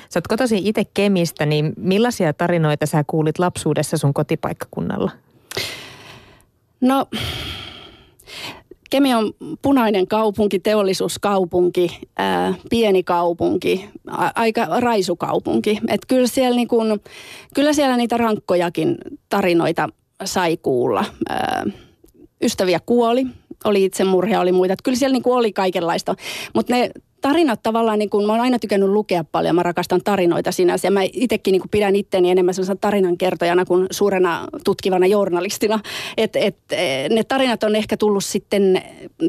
Sä 0.10 0.18
oot 0.18 0.28
kotosi 0.28 0.62
itse 0.64 0.84
Kemistä, 0.94 1.46
niin 1.46 1.74
millaisia 1.78 2.34
tarinoita 2.34 2.86
sä 2.86 3.04
kuulit 3.08 3.40
lapsuudessa 3.40 3.98
sun 3.98 4.14
kotipaikkakunnalla? 4.14 5.12
No, 6.82 7.08
Kemi 8.94 9.14
on 9.14 9.34
punainen 9.62 10.08
kaupunki, 10.08 10.60
teollisuuskaupunki, 10.60 12.00
ää, 12.18 12.54
pieni 12.70 13.04
kaupunki, 13.04 13.90
a, 14.08 14.30
aika 14.36 14.68
raisukaupunki. 14.80 15.80
Et 15.88 16.02
kyllä, 16.08 16.28
siellä 16.28 16.56
niin 16.56 16.68
kun, 16.68 17.00
kyllä 17.54 17.74
siellä 17.74 17.98
niitä 17.98 18.18
rankkojakin 18.18 18.98
tarinoita 19.30 19.90
sai 20.26 20.58
kuulla. 20.58 21.06
Ää, 21.30 21.66
ystäviä 22.42 22.80
kuoli, 22.86 23.26
oli 23.66 23.84
itsemurhia, 23.86 24.40
oli 24.40 24.52
muita. 24.52 24.74
Että 24.74 24.84
kyllä 24.84 24.98
siellä 24.98 25.14
niin 25.14 25.24
oli 25.26 25.54
kaikenlaista. 25.54 26.16
Mutta 26.54 26.74
ne 26.74 26.92
tarinat 27.24 27.64
tavallaan, 27.64 28.00
niin 28.00 28.10
kuin, 28.10 28.26
mä 28.26 28.34
oon 28.34 28.42
aina 28.42 28.60
tykännyt 28.60 28.90
lukea 28.90 29.24
paljon, 29.24 29.56
mä 29.56 29.64
rakastan 29.64 30.02
tarinoita 30.04 30.52
sinänsä. 30.52 30.88
Ja 30.88 30.92
mä 30.92 31.02
itsekin 31.14 31.52
niin 31.52 31.70
pidän 31.72 31.96
itteni 31.96 32.30
enemmän 32.30 32.54
sellaisena 32.54 32.80
tarinankertojana 32.82 33.66
kuin 33.66 33.88
suurena 33.92 34.48
tutkivana 34.64 35.08
journalistina. 35.08 35.80
Et, 36.18 36.36
et, 36.36 36.58
ne 37.10 37.24
tarinat 37.24 37.64
on 37.64 37.76
ehkä 37.76 37.98
tullut 37.98 38.24
sitten, 38.24 38.82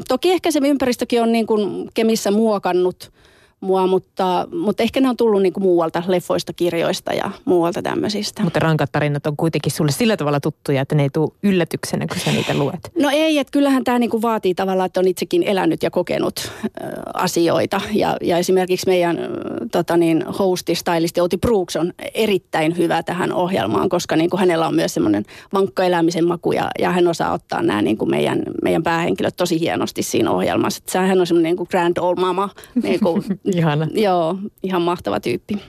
toki 0.07 0.31
ehkä 0.31 0.51
se 0.51 0.59
ympäristökin 0.63 1.21
on 1.21 1.31
niin 1.31 1.47
kuin 1.47 1.89
Kemissä 1.93 2.31
muokannut– 2.31 3.11
mua, 3.65 3.87
mutta, 3.87 4.47
mutta 4.61 4.83
ehkä 4.83 5.01
ne 5.01 5.09
on 5.09 5.17
tullut 5.17 5.41
niin 5.41 5.53
kuin 5.53 5.63
muualta, 5.63 6.03
leffoista, 6.07 6.53
kirjoista 6.53 7.13
ja 7.13 7.31
muualta 7.45 7.81
tämmöisistä. 7.81 8.43
Mutta 8.43 8.59
rankat 8.59 8.91
tarinat 8.91 9.27
on 9.27 9.37
kuitenkin 9.37 9.71
sulle 9.71 9.91
sillä 9.91 10.17
tavalla 10.17 10.39
tuttuja, 10.39 10.81
että 10.81 10.95
ne 10.95 11.03
ei 11.03 11.09
tule 11.09 11.31
yllätyksenä, 11.43 12.07
kun 12.07 12.19
sä 12.19 12.31
niitä 12.31 12.53
luet. 12.53 12.91
No 12.99 13.09
ei, 13.09 13.37
että 13.37 13.51
kyllähän 13.51 13.83
tämä 13.83 13.99
niin 13.99 14.09
kuin 14.09 14.21
vaatii 14.21 14.55
tavallaan, 14.55 14.85
että 14.85 14.99
on 14.99 15.07
itsekin 15.07 15.43
elänyt 15.43 15.83
ja 15.83 15.91
kokenut 15.91 16.51
äh, 16.61 16.89
asioita. 17.13 17.81
Ja, 17.93 18.17
ja 18.21 18.37
esimerkiksi 18.37 18.87
meidän 18.87 19.19
äh, 19.19 19.25
tota 19.71 19.97
niin, 19.97 20.25
hosti, 20.39 20.75
stylisti 20.75 21.21
Outi 21.21 21.37
Brooks 21.37 21.75
on 21.75 21.93
erittäin 22.13 22.77
hyvä 22.77 23.03
tähän 23.03 23.33
ohjelmaan, 23.33 23.89
koska 23.89 24.15
niin 24.15 24.29
kuin 24.29 24.39
hänellä 24.39 24.67
on 24.67 24.75
myös 24.75 24.93
semmoinen 24.93 25.25
vankka 25.53 25.83
elämisen 25.83 26.27
maku 26.27 26.51
ja, 26.51 26.67
ja 26.79 26.91
hän 26.91 27.07
osaa 27.07 27.33
ottaa 27.33 27.61
nämä 27.61 27.81
niin 27.81 27.97
kuin 27.97 28.09
meidän, 28.09 28.43
meidän 28.63 28.83
päähenkilöt 28.83 29.35
tosi 29.35 29.59
hienosti 29.59 30.03
siinä 30.03 30.31
ohjelmassa. 30.31 30.81
Että 30.85 31.01
hän 31.01 31.19
on 31.19 31.27
semmoinen 31.27 31.49
niin 31.49 31.57
kuin 31.57 31.67
grand 31.71 31.97
old 31.99 32.19
mama, 32.19 32.49
niin 32.83 32.99
kuin 32.99 33.23
Ihana. 33.55 33.87
Joo, 33.93 34.37
ihan 34.63 34.81
mahtava 34.81 35.19
tyyppi. 35.19 35.61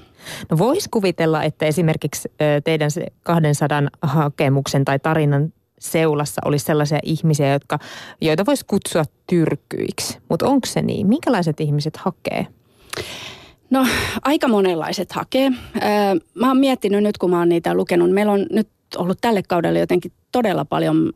No 0.51 0.59
voisi 0.59 0.89
kuvitella, 0.91 1.43
että 1.43 1.67
esimerkiksi 1.67 2.29
teidän 2.65 2.91
200 3.23 3.83
hakemuksen 4.03 4.85
tai 4.85 4.99
tarinan 4.99 5.53
seulassa 5.79 6.43
olisi 6.45 6.65
sellaisia 6.65 6.99
ihmisiä, 7.03 7.53
jotka, 7.53 7.79
joita 8.21 8.47
voisi 8.47 8.67
kutsua 8.67 9.03
tyrkyiksi. 9.27 10.19
Mutta 10.29 10.47
onko 10.47 10.67
se 10.67 10.83
niin? 10.83 11.07
Minkälaiset 11.07 11.61
ihmiset 11.61 11.97
hakee? 11.97 12.47
No 13.71 13.87
aika 14.23 14.49
monenlaiset 14.49 15.13
hakee. 15.13 15.51
Mä 16.35 16.49
oon 16.49 16.57
miettinyt 16.57 17.03
nyt, 17.03 17.19
kun 17.19 17.31
mä 17.31 17.39
oon 17.39 17.49
niitä 17.49 17.75
lukenut. 17.75 18.11
Meillä 18.11 18.33
on 18.33 18.47
nyt 18.51 18.69
ollut 18.97 19.19
tälle 19.21 19.43
kaudelle 19.43 19.79
jotenkin 19.79 20.13
todella 20.33 20.65
paljon 20.65 21.13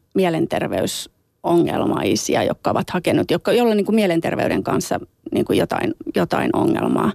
mielenterveysongelmaisia, 1.45 2.43
jotka 2.43 2.71
ovat 2.71 2.91
hakenut, 2.91 3.31
jotka, 3.31 3.53
joilla 3.53 3.71
on 3.71 3.77
niin 3.77 3.85
kuin 3.85 3.97
mielenterveyden 3.97 4.63
kanssa 4.63 5.01
niin 5.33 5.45
kuin 5.45 5.59
jotain, 5.59 5.95
jotain 6.17 6.51
ongelmaa. 6.53 7.13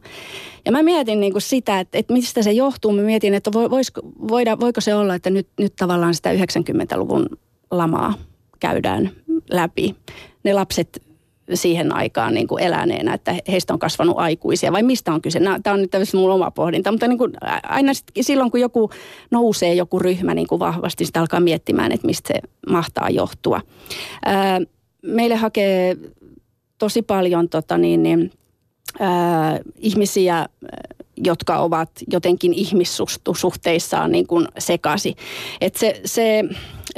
Ja 0.65 0.71
mä 0.71 0.83
mietin 0.83 1.19
niin 1.19 1.31
kuin 1.31 1.41
sitä, 1.41 1.79
että, 1.79 1.97
että 1.97 2.13
mistä 2.13 2.43
se 2.43 2.51
johtuu. 2.51 2.91
Mä 2.91 3.01
mietin, 3.01 3.33
että 3.33 3.51
voisiko, 3.53 4.01
voida, 4.27 4.59
voiko 4.59 4.81
se 4.81 4.95
olla, 4.95 5.15
että 5.15 5.29
nyt, 5.29 5.47
nyt 5.59 5.73
tavallaan 5.75 6.13
sitä 6.13 6.33
90-luvun 6.33 7.25
lamaa 7.71 8.13
käydään 8.59 9.11
läpi. 9.51 9.95
Ne 10.43 10.53
lapset 10.53 11.03
siihen 11.53 11.95
aikaan 11.95 12.33
niin 12.33 12.47
kuin 12.47 12.63
eläneenä, 12.63 13.13
että 13.13 13.35
heistä 13.47 13.73
on 13.73 13.79
kasvanut 13.79 14.15
aikuisia 14.17 14.71
vai 14.71 14.83
mistä 14.83 15.13
on 15.13 15.21
kyse? 15.21 15.39
Tämä 15.63 15.73
on 15.73 15.81
nyt 15.81 15.91
tämmöistä 15.91 16.17
mun 16.17 16.31
oma 16.31 16.51
pohdinta, 16.51 16.91
mutta 16.91 17.07
niin 17.07 17.17
kuin 17.17 17.33
aina 17.63 17.93
sit, 17.93 18.05
silloin 18.21 18.51
kun 18.51 18.59
joku 18.59 18.89
nousee 19.31 19.73
joku 19.73 19.99
ryhmä 19.99 20.33
niin 20.33 20.47
kuin 20.47 20.59
vahvasti, 20.59 21.05
sitä 21.05 21.19
alkaa 21.19 21.39
miettimään, 21.39 21.91
että 21.91 22.07
mistä 22.07 22.33
se 22.33 22.39
mahtaa 22.69 23.09
johtua. 23.09 23.61
Ää, 24.25 24.61
meille 25.01 25.35
hakee 25.35 25.97
tosi 26.77 27.01
paljon 27.01 27.49
tota 27.49 27.77
niin, 27.77 28.03
niin, 28.03 28.31
ää, 28.99 29.59
ihmisiä, 29.77 30.45
jotka 31.17 31.57
ovat 31.57 31.89
jotenkin 32.11 32.53
ihmissuhteissaan 32.53 34.11
niin 34.11 34.27
kuin 34.27 34.47
sekasi. 34.57 35.15
Et 35.61 35.75
se, 35.75 36.01
se, 36.05 36.43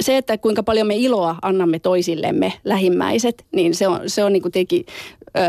se, 0.00 0.16
että 0.16 0.38
kuinka 0.38 0.62
paljon 0.62 0.86
me 0.86 0.96
iloa 0.96 1.36
annamme 1.42 1.78
toisillemme, 1.78 2.52
lähimmäiset, 2.64 3.46
niin 3.52 3.74
se 3.74 3.88
on, 3.88 4.00
se 4.06 4.24
on 4.24 4.32
niin 4.32 4.42
kuin 4.42 4.52
teki, 4.52 4.84
ö, 5.36 5.40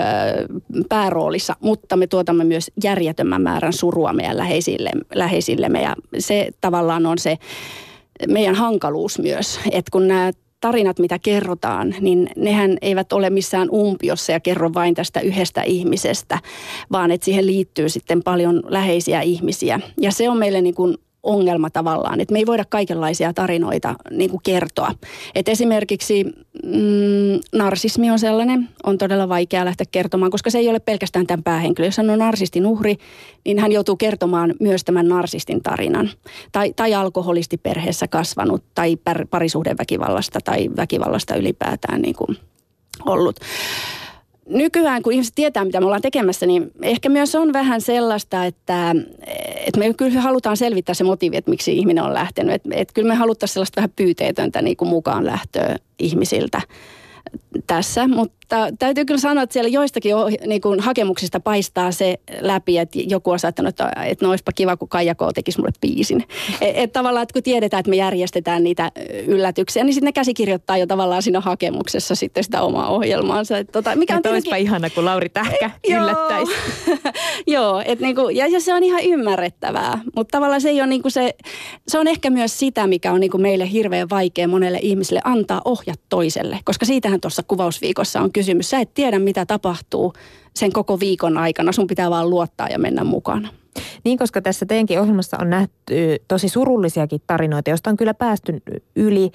pääroolissa, 0.90 1.56
mutta 1.60 1.96
me 1.96 2.08
tuotamme 2.08 2.44
myös 2.44 2.72
järjettömän 2.84 3.42
määrän 3.42 3.74
surua 3.74 4.14
meidän 4.14 4.38
läheisille, 4.38 4.92
läheisillemme 5.16 5.82
ja 5.82 5.96
se 6.20 6.50
tavallaan 6.62 7.06
on 7.06 7.18
se 7.18 7.38
meidän 8.28 8.56
hankaluus 8.56 9.20
myös, 9.20 9.60
että 9.72 9.92
kun 9.92 10.08
nämä 10.08 10.32
tarinat, 10.62 11.00
mitä 11.00 11.20
kerrotaan, 11.20 11.96
niin 12.02 12.30
nehän 12.36 12.78
eivät 12.82 13.14
ole 13.14 13.30
missään 13.30 13.70
umpiossa 13.70 14.32
ja 14.32 14.40
kerro 14.40 14.74
vain 14.74 14.96
tästä 14.96 15.20
yhdestä 15.20 15.62
ihmisestä, 15.62 16.40
vaan 16.92 17.12
että 17.12 17.26
siihen 17.26 17.46
liittyy 17.46 17.90
sitten 17.90 18.24
paljon 18.24 18.64
läheisiä 18.68 19.22
ihmisiä. 19.22 19.80
Ja 20.02 20.12
se 20.12 20.30
on 20.30 20.38
meille 20.38 20.62
niin 20.62 20.76
kuin 20.76 20.98
ongelma 21.24 21.70
tavallaan, 21.70 22.22
että 22.22 22.34
me 22.34 22.40
ei 22.40 22.46
voida 22.46 22.66
kaikenlaisia 22.70 23.34
tarinoita 23.34 23.96
niin 24.12 24.30
kuin 24.30 24.42
kertoa. 24.44 24.92
Et 25.36 25.50
esimerkiksi 25.50 26.24
mm, 26.64 27.40
narsismi 27.56 28.12
on 28.12 28.20
sellainen, 28.20 28.70
on 28.84 28.98
todella 28.98 29.30
vaikea 29.30 29.66
lähteä 29.66 29.86
kertomaan, 29.92 30.32
koska 30.32 30.50
se 30.50 30.58
ei 30.58 30.70
ole 30.70 30.80
pelkästään 30.80 31.28
tämän 31.28 31.44
päähenkilö. 31.44 31.88
Jos 31.88 31.98
hän 31.98 32.10
on 32.10 32.20
narsistin 32.20 32.66
uhri, 32.66 32.98
niin 33.46 33.60
hän 33.60 33.72
joutuu 33.72 33.96
kertomaan 33.96 34.54
myös 34.60 34.84
tämän 34.84 35.08
narsistin 35.08 35.64
tarinan. 35.64 36.10
Tai, 36.52 36.74
tai 36.76 36.94
alkoholistiperheessä 36.94 38.08
kasvanut, 38.08 38.64
tai 38.76 38.98
parisuhdeväkivallasta 39.30 40.40
tai 40.44 40.70
väkivallasta 40.78 41.36
ylipäätään 41.36 42.02
niin 42.02 42.16
kuin 42.16 42.38
ollut 43.06 43.40
nykyään, 44.50 45.02
kun 45.02 45.14
ihmiset 45.14 45.36
tietää, 45.36 45.66
mitä 45.66 45.80
me 45.80 45.86
ollaan 45.86 46.02
tekemässä, 46.02 46.46
niin 46.46 46.72
ehkä 46.82 47.10
myös 47.10 47.36
on 47.36 47.54
vähän 47.54 47.82
sellaista, 47.82 48.46
että, 48.46 48.96
että 49.68 49.80
me 49.80 49.94
kyllä 49.94 50.22
halutaan 50.22 50.58
selvittää 50.58 50.96
se 50.96 51.04
motiivi, 51.04 51.38
että 51.38 51.52
miksi 51.52 51.78
ihminen 51.78 52.04
on 52.04 52.14
lähtenyt. 52.14 52.56
Että, 52.56 52.70
että 52.72 52.94
kyllä 52.94 53.08
me 53.08 53.16
haluttaisiin 53.16 53.54
sellaista 53.54 53.76
vähän 53.76 53.94
pyyteetöntä 53.96 54.62
niin 54.62 54.78
kuin 54.78 54.90
mukaan 54.90 55.26
lähtöä 55.26 55.76
ihmisiltä 56.00 56.62
tässä, 57.68 58.08
mutta 58.08 58.72
täytyy 58.80 59.06
kyllä 59.06 59.20
sanoa, 59.20 59.44
että 59.44 59.54
siellä 59.54 59.70
joistakin 59.70 60.16
niin 60.46 60.62
kuin 60.62 60.80
hakemuksista 60.80 61.40
paistaa 61.40 61.92
se 61.92 62.20
läpi, 62.42 62.78
että 62.78 63.00
joku 63.08 63.32
on 63.32 63.40
saattanut, 63.40 63.70
että, 63.70 63.92
että 64.06 64.26
no 64.26 64.30
olisipa 64.30 64.52
kiva, 64.52 64.78
kun 64.78 64.90
Kaija 64.90 65.16
K. 65.16 65.20
tekisi 65.36 65.60
mulle 65.60 65.72
biisin. 65.82 66.24
Että 66.62 66.82
et 66.82 66.92
tavallaan, 66.92 67.24
että 67.24 67.34
kun 67.34 67.44
tiedetään, 67.44 67.80
että 67.80 67.90
me 67.90 67.96
järjestetään 67.96 68.64
niitä 68.64 68.92
yllätyksiä, 69.28 69.84
niin 69.84 69.94
sitten 69.94 70.08
ne 70.08 70.12
käsikirjoittaa 70.12 70.78
jo 70.78 70.88
tavallaan 70.88 71.22
siinä 71.22 71.40
hakemuksessa 71.40 72.16
sitten 72.16 72.44
sitä 72.44 72.62
omaa 72.62 72.90
ohjelmaansa. 72.90 73.58
Että 73.58 73.72
tota, 73.72 73.96
mikä 73.96 74.16
on 74.16 74.22
tietenkin... 74.22 74.56
ihana, 74.56 74.90
kun 74.90 75.06
Lauri 75.06 75.30
Tähkä 75.30 75.72
yllättäisi. 75.98 76.52
Joo, 77.48 77.84
et 77.86 78.00
niin 78.00 78.16
kuin, 78.16 78.36
ja, 78.36 78.48
ja 78.48 78.60
se 78.60 78.74
on 78.74 78.84
ihan 78.84 79.04
ymmärrettävää, 79.04 80.02
mutta 80.16 80.38
tavallaan 80.38 80.62
se 80.62 80.70
ei 80.70 80.82
ole 80.82 80.88
niin 80.88 81.02
kuin 81.02 81.12
se, 81.12 81.36
se 81.88 82.00
on 82.00 82.08
ehkä 82.08 82.30
myös 82.30 82.60
sitä, 82.60 82.88
mikä 82.88 83.12
on 83.12 83.20
niin 83.20 83.32
kuin 83.32 83.42
meille 83.42 83.72
hirveän 83.72 84.10
vaikea 84.10 84.48
monelle 84.48 84.80
ihmiselle 84.82 85.22
antaa 85.24 85.62
ohjat 85.66 86.00
toiselle, 86.10 86.60
koska 86.66 86.86
siitähän 86.86 87.22
tuossa 87.22 87.39
kuvausviikossa 87.48 88.22
on 88.22 88.32
kysymys. 88.32 88.70
Sä 88.70 88.80
et 88.80 88.94
tiedä, 88.94 89.20
mitä 89.20 89.46
tapahtuu 89.46 90.14
sen 90.56 90.74
koko 90.74 91.00
viikon 91.00 91.38
aikana. 91.38 91.72
Sun 91.72 91.88
pitää 91.88 92.10
vaan 92.10 92.30
luottaa 92.30 92.68
ja 92.68 92.80
mennä 92.80 93.04
mukana. 93.04 93.50
Niin, 94.04 94.18
koska 94.18 94.42
tässä 94.42 94.66
teidänkin 94.66 95.00
ohjelmassa 95.00 95.38
on 95.42 95.50
nähty 95.50 96.16
tosi 96.28 96.50
surullisiakin 96.50 97.22
tarinoita, 97.28 97.70
joista 97.70 97.90
on 97.90 97.98
kyllä 97.98 98.14
päästy 98.14 98.62
yli 98.96 99.32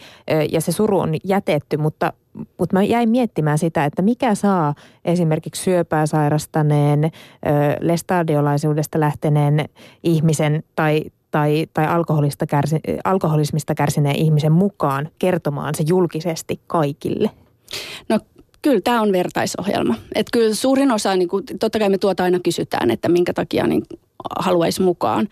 ja 0.53 0.61
se 0.61 0.73
suru 0.73 0.99
on 0.99 1.15
jätetty, 1.25 1.77
mutta, 1.77 2.13
mutta 2.59 2.77
mä 2.77 2.83
jäin 2.83 3.09
miettimään 3.09 3.59
sitä, 3.59 3.85
että 3.85 4.03
mikä 4.03 4.35
saa 4.35 4.75
esimerkiksi 5.05 5.63
syöpää 5.63 6.07
sairastaneen, 6.07 7.11
lestadiolaisuudesta 7.81 9.01
lähteneen 9.01 9.65
ihmisen 10.03 10.63
tai, 10.77 11.05
tai, 11.31 11.67
tai 11.75 11.87
alkoholista 11.87 12.47
kärsi, 12.47 12.77
alkoholismista 13.05 13.75
kärsineen 13.75 14.17
ihmisen 14.17 14.53
mukaan 14.53 15.09
kertomaan 15.19 15.75
se 15.75 15.85
julkisesti 15.87 16.61
kaikille? 16.67 17.31
No 18.09 18.19
kyllä 18.63 18.81
tämä 18.85 19.03
on 19.03 19.13
vertaisohjelma. 19.13 19.95
Et 20.15 20.27
kyllä 20.33 20.55
suurin 20.55 20.93
osa, 20.93 21.17
niin 21.17 21.29
kuin, 21.29 21.45
totta 21.61 21.79
kai 21.79 21.89
me 21.89 21.99
tuota 21.99 22.23
aina 22.23 22.39
kysytään, 22.45 22.91
että 22.91 23.09
minkä 23.09 23.33
takia 23.33 23.67
niin 23.67 23.83
haluaisi 24.39 24.83
mukaan. 24.83 25.29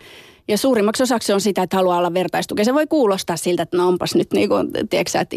Ja 0.47 0.57
suurimmaksi 0.57 1.03
osaksi 1.03 1.33
on 1.33 1.41
sitä, 1.41 1.63
että 1.63 1.77
haluaa 1.77 1.97
olla 1.97 2.13
vertaistuke. 2.13 2.63
Se 2.63 2.73
voi 2.73 2.87
kuulostaa 2.87 3.37
siltä, 3.37 3.63
että 3.63 3.77
no 3.77 3.87
onpas 3.87 4.15
nyt 4.15 4.33
niin 4.33 4.49
kuin, 4.49 4.69
tiedätkö, 4.89 5.19
että 5.19 5.35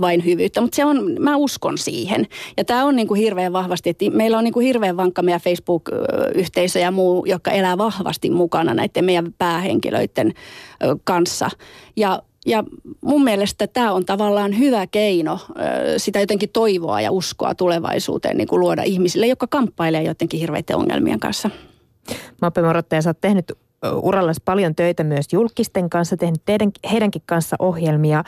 vain 0.00 0.24
hyvyyttä, 0.24 0.60
mutta 0.60 0.76
se 0.76 0.84
on, 0.84 1.16
mä 1.18 1.36
uskon 1.36 1.78
siihen. 1.78 2.26
Ja 2.56 2.64
tämä 2.64 2.84
on 2.84 2.96
niin 2.96 3.08
kuin 3.08 3.20
hirveän 3.20 3.52
vahvasti, 3.52 3.90
että 3.90 4.10
meillä 4.10 4.38
on 4.38 4.44
niin 4.44 4.54
kuin 4.54 4.66
hirveän 4.66 4.96
vankka 4.96 5.22
meidän 5.22 5.40
Facebook-yhteisö 5.40 6.78
ja 6.78 6.90
muu, 6.90 7.24
joka 7.26 7.50
elää 7.50 7.78
vahvasti 7.78 8.30
mukana 8.30 8.74
näiden 8.74 9.04
meidän 9.04 9.34
päähenkilöiden 9.38 10.32
kanssa. 11.04 11.50
Ja 11.96 12.22
ja 12.46 12.64
mun 13.00 13.24
mielestä 13.24 13.66
tämä 13.66 13.92
on 13.92 14.04
tavallaan 14.04 14.58
hyvä 14.58 14.86
keino 14.86 15.38
sitä 15.96 16.20
jotenkin 16.20 16.50
toivoa 16.52 17.00
ja 17.00 17.10
uskoa 17.10 17.54
tulevaisuuteen 17.54 18.36
niin 18.36 18.48
kuin 18.48 18.60
luoda 18.60 18.82
ihmisille, 18.82 19.26
jotka 19.26 19.46
kamppailee 19.46 20.02
jotenkin 20.02 20.40
hirveiden 20.40 20.76
ongelmien 20.76 21.20
kanssa. 21.20 21.50
Mappe 22.42 22.62
Morottaja, 22.62 23.02
sä 23.02 23.10
oot 23.10 23.20
tehnyt 23.20 23.52
urallasi 24.02 24.40
paljon 24.44 24.74
töitä 24.74 25.04
myös 25.04 25.26
julkisten 25.32 25.90
kanssa, 25.90 26.16
tehnyt 26.16 26.42
teidän, 26.44 26.70
heidänkin 26.92 27.22
kanssa 27.26 27.56
ohjelmia. 27.58 28.24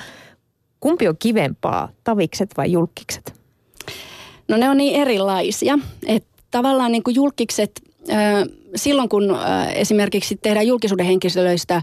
Kumpi 0.81 1.09
on 1.09 1.17
kivempaa, 1.19 1.89
tavikset 2.05 2.51
vai 2.57 2.73
julkikset? 2.73 3.35
No 4.49 4.57
ne 4.57 4.71
on 4.71 4.77
niin 4.77 5.01
erilaisia, 5.01 5.79
että 6.07 6.29
tavallaan 6.51 6.93
niin 6.93 7.03
kuin 7.03 7.15
julkikset, 7.15 7.83
silloin 8.75 9.09
kun 9.09 9.37
esimerkiksi 9.75 10.37
tehdään 10.43 10.67
julkisuuden 10.67 11.07
henkilöistä 11.07 11.83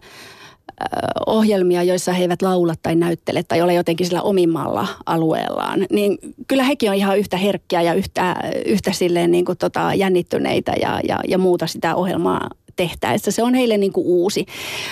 ohjelmia, 1.27 1.83
joissa 1.83 2.13
he 2.13 2.21
eivät 2.21 2.41
laula 2.41 2.73
tai 2.83 2.95
näyttele 2.95 3.43
tai 3.43 3.61
ole 3.61 3.73
jotenkin 3.73 4.07
sillä 4.07 4.21
omimmalla 4.21 4.87
alueellaan, 5.05 5.85
niin 5.91 6.17
kyllä 6.47 6.63
hekin 6.63 6.89
on 6.89 6.95
ihan 6.95 7.17
yhtä 7.17 7.37
herkkiä 7.37 7.81
ja 7.81 7.93
yhtä, 7.93 8.35
yhtä 8.65 8.91
silleen 8.91 9.31
niin 9.31 9.45
kuin 9.45 9.57
tota 9.57 9.93
jännittyneitä 9.93 10.73
ja, 10.81 10.99
ja, 11.07 11.19
ja 11.27 11.37
muuta 11.37 11.67
sitä 11.67 11.95
ohjelmaa 11.95 12.49
tehtäessä. 12.75 13.31
Se 13.31 13.43
on 13.43 13.53
heille 13.53 13.77
niin 13.77 13.93
kuin 13.93 14.07
uusi. 14.07 14.45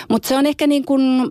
Mutta 0.08 0.28
se 0.28 0.36
on 0.36 0.46
ehkä 0.46 0.66
niin 0.66 0.84
kuin, 0.84 1.30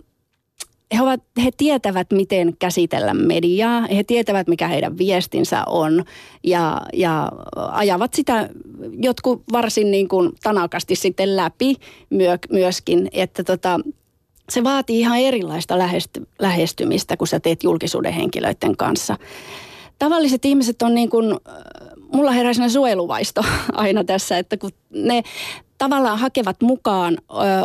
he, 0.94 1.02
ovat, 1.02 1.22
he 1.44 1.50
tietävät, 1.58 2.08
miten 2.12 2.58
käsitellä 2.60 3.14
mediaa. 3.14 3.82
He 3.96 4.04
tietävät, 4.04 4.48
mikä 4.48 4.68
heidän 4.68 4.98
viestinsä 4.98 5.64
on 5.68 6.04
ja, 6.44 6.82
ja 6.94 7.32
ajavat 7.56 8.14
sitä 8.14 8.50
jotkut 8.98 9.44
varsin 9.52 9.92
niin 9.92 10.08
kuin 10.08 10.32
tanakasti 10.44 10.96
sitten 10.96 11.36
läpi 11.36 11.76
myö, 12.10 12.38
myöskin, 12.52 13.10
että 13.12 13.44
tota, 13.44 13.80
se 14.50 14.64
vaatii 14.64 15.00
ihan 15.00 15.18
erilaista 15.18 15.78
lähesty, 15.78 16.28
lähestymistä, 16.40 17.18
kun 17.18 17.28
sä 17.28 17.40
teet 17.40 17.64
julkisuuden 17.64 18.14
henkilöiden 18.14 18.78
kanssa. 18.78 19.18
Tavalliset 20.00 20.46
ihmiset 20.46 20.82
on 20.82 20.96
niin 20.96 21.10
kuin, 21.10 21.40
mulla 22.14 22.32
herää 22.32 22.70
suojeluvaisto 22.70 23.42
aina 23.74 24.04
tässä, 24.04 24.38
että 24.38 24.58
kun 24.58 24.72
ne 24.94 25.24
tavallaan 25.78 26.20
hakevat 26.20 26.62
mukaan 26.62 27.18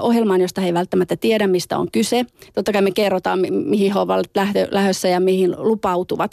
ohjelmaan, 0.03 0.41
josta 0.41 0.61
he 0.61 0.67
ei 0.67 0.75
välttämättä 0.75 1.17
tiedä, 1.17 1.47
mistä 1.47 1.79
on 1.79 1.91
kyse. 1.91 2.27
Totta 2.55 2.73
kai 2.73 2.83
me 2.83 2.91
kerrotaan, 2.91 3.39
mihin 3.51 3.93
he 3.93 3.99
ovat 3.99 4.27
lähdössä 4.71 5.09
ja 5.09 5.21
mihin 5.21 5.55
lupautuvat. 5.59 6.33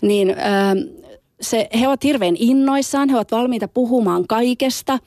Niin 0.00 0.36
se, 1.40 1.68
he 1.80 1.88
ovat 1.88 2.04
hirveän 2.04 2.36
innoissaan, 2.38 3.08
he 3.08 3.16
ovat 3.16 3.32
valmiita 3.32 3.68
puhumaan 3.68 4.26
kaikesta, 4.26 4.98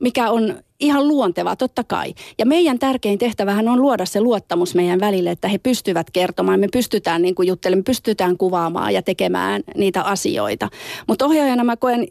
mikä 0.00 0.30
on 0.30 0.54
ihan 0.84 1.08
luontevaa, 1.08 1.56
totta 1.56 1.84
kai. 1.84 2.14
Ja 2.38 2.46
meidän 2.46 2.78
tärkein 2.78 3.18
tehtävähän 3.18 3.68
on 3.68 3.82
luoda 3.82 4.04
se 4.04 4.20
luottamus 4.20 4.74
meidän 4.74 5.00
välille, 5.00 5.30
että 5.30 5.48
he 5.48 5.58
pystyvät 5.58 6.10
kertomaan, 6.10 6.60
me 6.60 6.68
pystytään 6.72 7.22
niin 7.22 7.34
kuin 7.34 7.48
juttelemaan, 7.48 7.80
me 7.80 7.82
pystytään 7.82 8.36
kuvaamaan 8.36 8.94
ja 8.94 9.02
tekemään 9.02 9.62
niitä 9.76 10.02
asioita. 10.02 10.68
Mutta 11.08 11.26
ohjaajana 11.26 11.64
mä 11.64 11.76
koen 11.76 12.08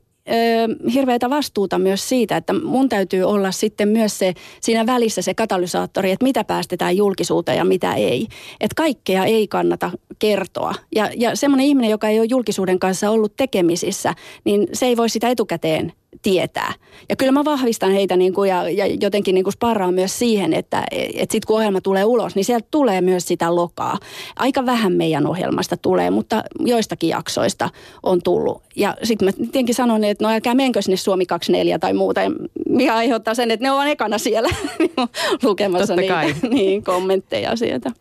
hirveätä 0.93 1.29
vastuuta 1.29 1.79
myös 1.79 2.09
siitä, 2.09 2.37
että 2.37 2.53
mun 2.53 2.89
täytyy 2.89 3.23
olla 3.23 3.51
sitten 3.51 3.87
myös 3.87 4.19
se 4.19 4.33
siinä 4.61 4.85
välissä 4.85 5.21
se 5.21 5.33
katalysaattori, 5.33 6.11
että 6.11 6.23
mitä 6.23 6.43
päästetään 6.43 6.97
julkisuuteen 6.97 7.57
ja 7.57 7.65
mitä 7.65 7.93
ei. 7.93 8.27
Että 8.59 8.75
kaikkea 8.75 9.25
ei 9.25 9.47
kannata 9.47 9.91
kertoa. 10.19 10.75
Ja, 10.95 11.09
ja 11.17 11.35
semmoinen 11.35 11.65
ihminen, 11.65 11.91
joka 11.91 12.09
ei 12.09 12.19
ole 12.19 12.27
julkisuuden 12.29 12.79
kanssa 12.79 13.09
ollut 13.09 13.35
tekemisissä, 13.35 14.15
niin 14.43 14.67
se 14.73 14.85
ei 14.85 14.97
voi 14.97 15.09
sitä 15.09 15.29
etukäteen 15.29 15.93
tietää. 16.21 16.73
Ja 17.09 17.15
kyllä 17.15 17.31
mä 17.31 17.45
vahvistan 17.45 17.91
heitä 17.91 18.17
niin 18.17 18.33
kuin 18.33 18.49
ja, 18.49 18.69
ja 18.69 18.85
jotenkin 19.01 19.35
niin 19.35 19.43
kuin 19.43 19.53
sparraan 19.53 19.93
myös 19.93 20.19
siihen, 20.19 20.53
että 20.53 20.83
et 20.91 21.31
sitten 21.31 21.47
kun 21.47 21.57
ohjelma 21.57 21.81
tulee 21.81 22.05
ulos, 22.05 22.35
niin 22.35 22.45
sieltä 22.45 22.67
tulee 22.71 23.01
myös 23.01 23.27
sitä 23.27 23.55
lokaa. 23.55 23.97
Aika 24.35 24.65
vähän 24.65 24.93
meidän 24.93 25.27
ohjelmasta 25.27 25.77
tulee, 25.77 26.11
mutta 26.11 26.43
joistakin 26.59 27.09
jaksoista 27.09 27.69
on 28.03 28.21
tullut. 28.23 28.61
Ja 28.75 28.97
sitten 29.03 29.25
mä 29.25 29.31
tietenkin 29.31 29.75
sanon, 29.75 30.03
että 30.03 30.25
no 30.25 30.33
älkää 30.33 30.55
menkö 30.55 30.81
sinne 30.81 30.97
Suomi 30.97 31.25
24 31.25 31.79
tai 31.79 31.93
muuta, 31.93 32.21
mikä 32.69 32.95
aiheuttaa 32.95 33.35
sen, 33.35 33.51
että 33.51 33.65
ne 33.65 33.71
on 33.71 33.87
ekana 33.87 34.17
siellä 34.17 34.49
lukemassa 35.43 35.95
niitä, 35.95 36.23
niin, 36.49 36.83
kommentteja 36.83 37.55
sieltä. 37.55 37.91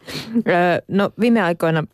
no 0.89 1.11
viime 1.21 1.43
aikoina 1.43 1.85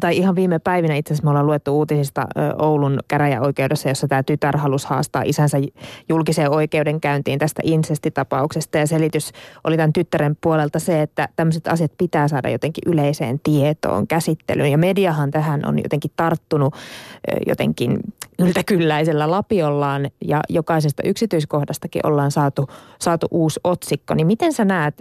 tai 0.00 0.16
ihan 0.16 0.34
viime 0.34 0.58
päivinä 0.58 0.94
itse 0.94 1.14
asiassa 1.14 1.24
me 1.24 1.30
ollaan 1.30 1.46
luettu 1.46 1.78
uutisista 1.78 2.26
Oulun 2.58 2.98
käräjäoikeudessa, 3.08 3.88
jossa 3.88 4.08
tämä 4.08 4.22
tytär 4.22 4.56
halusi 4.56 4.88
haastaa 4.88 5.22
isänsä 5.22 5.58
julkiseen 6.08 6.50
oikeudenkäyntiin 6.50 7.38
tästä 7.38 7.62
insestitapauksesta. 7.64 8.78
Ja 8.78 8.86
selitys 8.86 9.32
oli 9.64 9.76
tämän 9.76 9.92
tyttären 9.92 10.36
puolelta 10.40 10.78
se, 10.78 11.02
että 11.02 11.28
tämmöiset 11.36 11.68
asiat 11.68 11.92
pitää 11.98 12.28
saada 12.28 12.48
jotenkin 12.48 12.82
yleiseen 12.92 13.40
tietoon, 13.42 14.06
käsittelyyn. 14.06 14.70
Ja 14.70 14.78
mediahan 14.78 15.30
tähän 15.30 15.66
on 15.66 15.78
jotenkin 15.78 16.10
tarttunut 16.16 16.74
jotenkin 17.46 18.00
yltäkylläisellä 18.40 19.30
lapiollaan 19.30 20.10
ja 20.24 20.40
jokaisesta 20.48 21.02
yksityiskohdastakin 21.02 22.06
ollaan 22.06 22.30
saatu, 22.30 22.68
saatu 23.00 23.26
uusi 23.30 23.60
otsikko. 23.64 24.14
Niin 24.14 24.26
miten 24.26 24.52
sä 24.52 24.64
näet, 24.64 24.94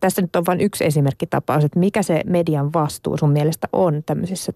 tässä 0.00 0.22
nyt 0.22 0.36
on 0.36 0.46
vain 0.46 0.60
yksi 0.60 0.84
esimerkkitapaus, 0.84 1.64
että 1.64 1.78
mikä 1.78 2.02
se 2.02 2.22
median 2.26 2.72
vastuu 2.72 3.16
sun 3.16 3.30
mielestä 3.30 3.68
on 3.72 4.02
tämmöisissä 4.06 4.52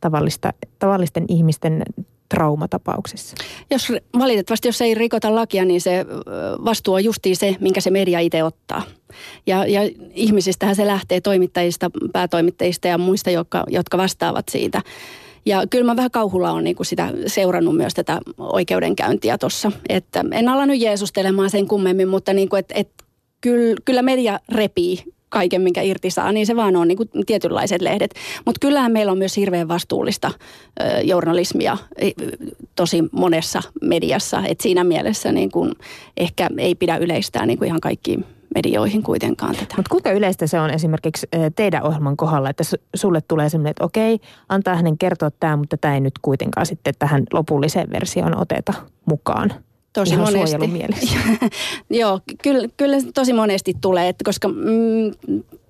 tavallista, 0.00 0.52
tavallisten 0.78 1.24
ihmisten 1.28 1.82
traumatapauksissa? 2.28 3.36
Jos 3.70 3.92
valitettavasti, 4.18 4.68
jos 4.68 4.80
ei 4.80 4.94
rikota 4.94 5.34
lakia, 5.34 5.64
niin 5.64 5.80
se 5.80 6.06
vastuu 6.64 6.94
on 6.94 7.04
justiin 7.04 7.36
se, 7.36 7.56
minkä 7.60 7.80
se 7.80 7.90
media 7.90 8.20
itse 8.20 8.44
ottaa. 8.44 8.82
Ja, 9.46 9.66
ja 9.66 9.80
ihmisistähän 10.14 10.76
se 10.76 10.86
lähtee 10.86 11.20
toimittajista, 11.20 11.90
päätoimittajista 12.12 12.88
ja 12.88 12.98
muista, 12.98 13.30
jotka, 13.30 13.64
jotka 13.68 13.98
vastaavat 13.98 14.48
siitä. 14.48 14.82
Ja 15.48 15.66
kyllä 15.70 15.84
mä 15.84 15.96
vähän 15.96 16.10
kauhulla 16.10 16.50
on 16.50 16.64
niin 16.64 16.76
kuin 16.76 16.86
sitä 16.86 17.12
seurannut 17.26 17.76
myös 17.76 17.94
tätä 17.94 18.20
oikeudenkäyntiä 18.38 19.38
tuossa. 19.38 19.72
Että 19.88 20.24
en 20.32 20.48
ala 20.48 20.66
nyt 20.66 20.80
jeesustelemaan 20.80 21.50
sen 21.50 21.68
kummemmin, 21.68 22.08
mutta 22.08 22.32
niin 22.32 22.48
kuin, 22.48 22.60
että, 22.60 22.74
että 22.76 23.04
kyllä, 23.40 23.76
kyllä 23.84 24.02
media 24.02 24.40
repii 24.48 25.04
kaiken, 25.28 25.62
minkä 25.62 25.82
irti 25.82 26.10
saa, 26.10 26.32
niin 26.32 26.46
se 26.46 26.56
vaan 26.56 26.76
on 26.76 26.88
niin 26.88 26.96
kuin 26.96 27.08
tietynlaiset 27.26 27.82
lehdet. 27.82 28.14
Mutta 28.44 28.58
kyllähän 28.60 28.92
meillä 28.92 29.12
on 29.12 29.18
myös 29.18 29.36
hirveän 29.36 29.68
vastuullista 29.68 30.30
ö, 30.80 30.84
journalismia 31.00 31.78
tosi 32.76 33.04
monessa 33.12 33.62
mediassa. 33.82 34.42
Et 34.48 34.60
siinä 34.60 34.84
mielessä 34.84 35.32
niin 35.32 35.50
kuin 35.50 35.72
ehkä 36.16 36.50
ei 36.58 36.74
pidä 36.74 36.96
yleistää 36.96 37.46
niin 37.46 37.58
kuin 37.58 37.66
ihan 37.66 37.80
kaikkiin 37.80 38.24
medioihin 38.54 39.02
kuitenkaan 39.02 39.54
tätä. 39.54 39.74
Mutta 39.76 39.90
kuinka 39.90 40.10
yleistä 40.10 40.46
se 40.46 40.60
on 40.60 40.70
esimerkiksi 40.70 41.26
teidän 41.56 41.82
ohjelman 41.82 42.16
kohdalla, 42.16 42.50
että 42.50 42.64
sulle 42.96 43.20
tulee 43.28 43.48
sellainen, 43.48 43.70
että 43.70 43.84
okei, 43.84 44.20
antaa 44.48 44.74
hänen 44.74 44.98
kertoa 44.98 45.30
tämä, 45.30 45.56
mutta 45.56 45.76
tämä 45.76 45.94
ei 45.94 46.00
nyt 46.00 46.18
kuitenkaan 46.22 46.66
sitten 46.66 46.94
tähän 46.98 47.22
lopulliseen 47.32 47.90
versioon 47.90 48.40
oteta 48.40 48.74
mukaan? 49.06 49.54
Tosi 49.92 50.14
Ihan 50.14 50.32
monesti. 50.32 51.16
Joo, 52.00 52.20
kyllä, 52.42 52.68
kyllä 52.76 52.96
tosi 53.14 53.32
monesti 53.32 53.74
tulee, 53.80 54.08
että 54.08 54.24
koska 54.24 54.48
mm, 54.48 54.54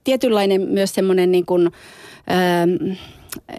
tietynlainen 0.05 0.61
myös 0.61 0.95
semmoinen 0.95 1.33
niin 1.33 1.47
kuin, 1.47 1.71
ähm, 2.31 2.99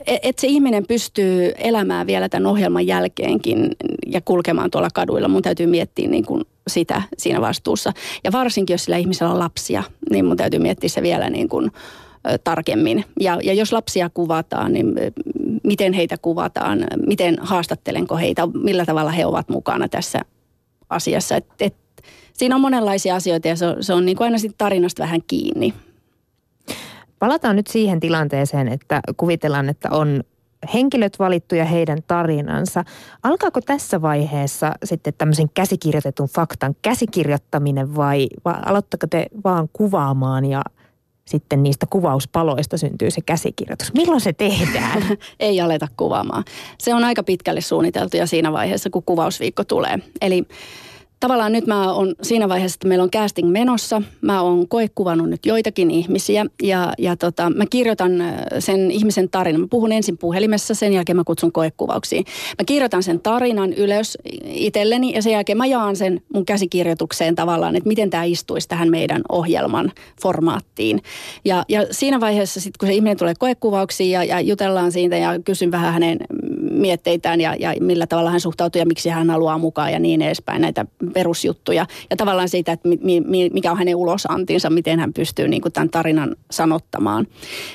että 0.06 0.42
se 0.42 0.48
ihminen 0.48 0.88
pystyy 0.88 1.52
elämään 1.58 2.08
vielä 2.08 2.30
tämän 2.30 2.46
ohjelman 2.46 2.88
jälkeenkin 2.88 3.70
ja 4.08 4.22
kulkemaan 4.22 4.72
tuolla 4.72 4.90
kaduilla. 4.94 5.28
Mun 5.28 5.42
täytyy 5.42 5.68
miettiä 5.68 6.10
niin 6.10 6.26
kuin 6.26 6.44
sitä 6.68 7.02
siinä 7.18 7.42
vastuussa. 7.42 7.92
Ja 8.24 8.32
varsinkin, 8.32 8.74
jos 8.74 8.84
sillä 8.84 8.98
ihmisellä 8.98 9.32
on 9.32 9.40
lapsia, 9.40 9.84
niin 10.10 10.26
mun 10.26 10.38
täytyy 10.38 10.60
miettiä 10.60 10.90
se 10.90 11.02
vielä 11.02 11.30
niin 11.30 11.50
kuin, 11.50 11.72
tarkemmin. 12.44 13.06
Ja, 13.20 13.40
ja 13.44 13.54
jos 13.54 13.74
lapsia 13.74 14.10
kuvataan, 14.14 14.74
niin 14.74 14.94
miten 15.64 15.94
heitä 15.94 16.18
kuvataan, 16.22 16.86
miten 17.06 17.38
haastattelenko 17.42 18.18
heitä, 18.18 18.48
millä 18.64 18.86
tavalla 18.86 19.12
he 19.12 19.26
ovat 19.26 19.50
mukana 19.50 19.90
tässä 19.90 20.22
asiassa. 20.90 21.36
Et, 21.36 21.46
et, 21.60 21.76
siinä 22.34 22.56
on 22.56 22.62
monenlaisia 22.62 23.16
asioita 23.16 23.48
ja 23.48 23.56
se 23.56 23.68
on, 23.68 23.84
se 23.84 23.94
on 23.94 24.06
niin 24.06 24.18
kuin 24.18 24.26
aina 24.26 24.38
sit 24.38 24.58
tarinasta 24.58 25.04
vähän 25.04 25.22
kiinni. 25.28 25.74
Palataan 27.20 27.56
nyt 27.56 27.68
siihen 27.68 28.00
tilanteeseen, 28.00 28.68
että 28.68 29.02
kuvitellaan, 29.18 29.70
että 29.70 29.90
on 29.92 30.24
henkilöt 30.74 31.20
valittu 31.20 31.56
ja 31.56 31.66
heidän 31.66 31.98
tarinansa. 32.08 32.84
Alkaako 33.24 33.62
tässä 33.62 34.02
vaiheessa 34.02 34.72
sitten 34.84 35.14
tämmöisen 35.18 35.50
käsikirjoitetun 35.54 36.28
faktan 36.28 36.76
käsikirjoittaminen 36.82 37.96
vai, 37.96 38.28
vai 38.46 38.56
aloittako 38.66 39.08
te 39.08 39.28
vaan 39.44 39.70
kuvaamaan 39.74 40.46
ja 40.46 40.62
sitten 41.26 41.64
niistä 41.64 41.86
kuvauspaloista 41.90 42.78
syntyy 42.78 43.12
se 43.12 43.22
käsikirjoitus. 43.22 43.94
Milloin 43.94 44.22
se 44.22 44.34
tehdään? 44.34 45.04
Ei 45.40 45.62
aleta 45.62 45.88
kuvaamaan. 45.98 46.44
Se 46.78 46.94
on 46.94 47.04
aika 47.04 47.24
pitkälle 47.24 47.62
suunniteltu 47.62 48.18
ja 48.18 48.28
siinä 48.28 48.52
vaiheessa, 48.52 48.90
kun 48.90 49.04
kuvausviikko 49.04 49.64
tulee. 49.64 50.00
Eli 50.22 50.48
tavallaan 51.20 51.52
nyt 51.52 51.68
mä 51.68 51.94
oon 51.94 52.16
siinä 52.22 52.50
vaiheessa, 52.50 52.76
että 52.76 52.88
meillä 52.88 53.04
on 53.04 53.12
casting 53.12 53.52
menossa. 53.52 54.02
Mä 54.22 54.42
oon 54.42 54.68
koekuvannut 54.68 55.30
nyt 55.30 55.46
joitakin 55.46 55.92
ihmisiä 55.92 56.46
ja, 56.64 56.94
ja 56.98 57.16
tota, 57.16 57.50
mä 57.50 57.66
kirjoitan 57.70 58.12
sen 58.60 58.92
ihmisen 58.92 59.30
tarinan. 59.30 59.62
Mä 59.62 59.68
puhun 59.70 59.92
ensin 59.92 60.18
puhelimessa, 60.18 60.74
sen 60.74 60.94
jälkeen 60.94 61.16
mä 61.16 61.24
kutsun 61.24 61.52
koekuvauksiin. 61.52 62.26
Mä 62.60 62.66
kirjoitan 62.66 63.04
sen 63.04 63.20
tarinan 63.20 63.74
ylös 63.74 64.18
itselleni 64.44 65.16
ja 65.16 65.22
sen 65.22 65.32
jälkeen 65.32 65.58
mä 65.58 65.66
jaan 65.66 65.96
sen 65.96 66.22
mun 66.34 66.46
käsikirjoitukseen 66.46 67.36
tavallaan, 67.36 67.76
että 67.76 67.88
miten 67.88 68.10
tämä 68.10 68.24
istuisi 68.24 68.68
tähän 68.68 68.92
meidän 68.92 69.22
ohjelman 69.30 69.92
formaattiin. 70.22 71.02
Ja, 71.46 71.66
ja 71.70 71.86
siinä 71.92 72.20
vaiheessa 72.20 72.60
sitten, 72.60 72.80
kun 72.80 72.88
se 72.88 72.94
ihminen 72.94 73.18
tulee 73.18 73.34
koekuvauksiin 73.40 74.12
ja, 74.12 74.24
ja 74.24 74.42
jutellaan 74.42 74.92
siitä 74.92 75.18
ja 75.18 75.40
kysyn 75.46 75.72
vähän 75.72 75.94
hänen 75.94 76.18
mietteitään 76.72 77.42
ja, 77.42 77.56
ja 77.60 77.74
millä 77.80 78.08
tavalla 78.08 78.32
hän 78.32 78.42
suhtautuu 78.42 78.80
ja 78.80 78.86
miksi 78.86 79.10
hän 79.10 79.30
haluaa 79.30 79.58
mukaan 79.58 79.92
ja 79.92 80.00
niin 80.00 80.22
edespäin 80.22 80.62
näitä 80.62 80.86
perusjuttuja. 81.14 81.86
Ja 82.10 82.18
tavallaan 82.18 82.50
siitä, 82.50 82.72
että 82.72 82.90
mi, 82.90 83.22
mi, 83.22 83.50
mikä 83.54 83.72
on 83.72 83.78
hänen 83.78 83.96
ulosantinsa, 83.96 84.70
miten 84.70 85.00
hän 85.00 85.14
pystyy 85.14 85.48
niin 85.48 85.62
kuin 85.62 85.72
tämän 85.72 85.90
tarinan 85.90 86.36
sanottamaan. 86.52 87.28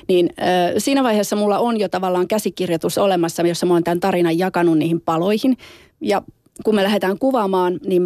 Niin 0.09 0.31
äh, 0.41 0.47
siinä 0.79 1.03
vaiheessa 1.03 1.37
mulla 1.37 1.59
on 1.59 1.81
jo 1.81 1.89
tavallaan 1.89 2.29
käsikirjoitus 2.29 2.99
olemassa, 2.99 3.43
jossa 3.43 3.67
mä 3.67 3.75
oon 3.75 3.85
tämän 3.85 4.01
tarinan 4.01 4.39
jakanut 4.39 4.79
niihin 4.79 5.01
paloihin. 5.01 5.57
Ja 6.01 6.23
kun 6.65 6.75
me 6.75 6.83
lähdetään 6.83 7.19
kuvaamaan, 7.19 7.81
niin 7.87 8.03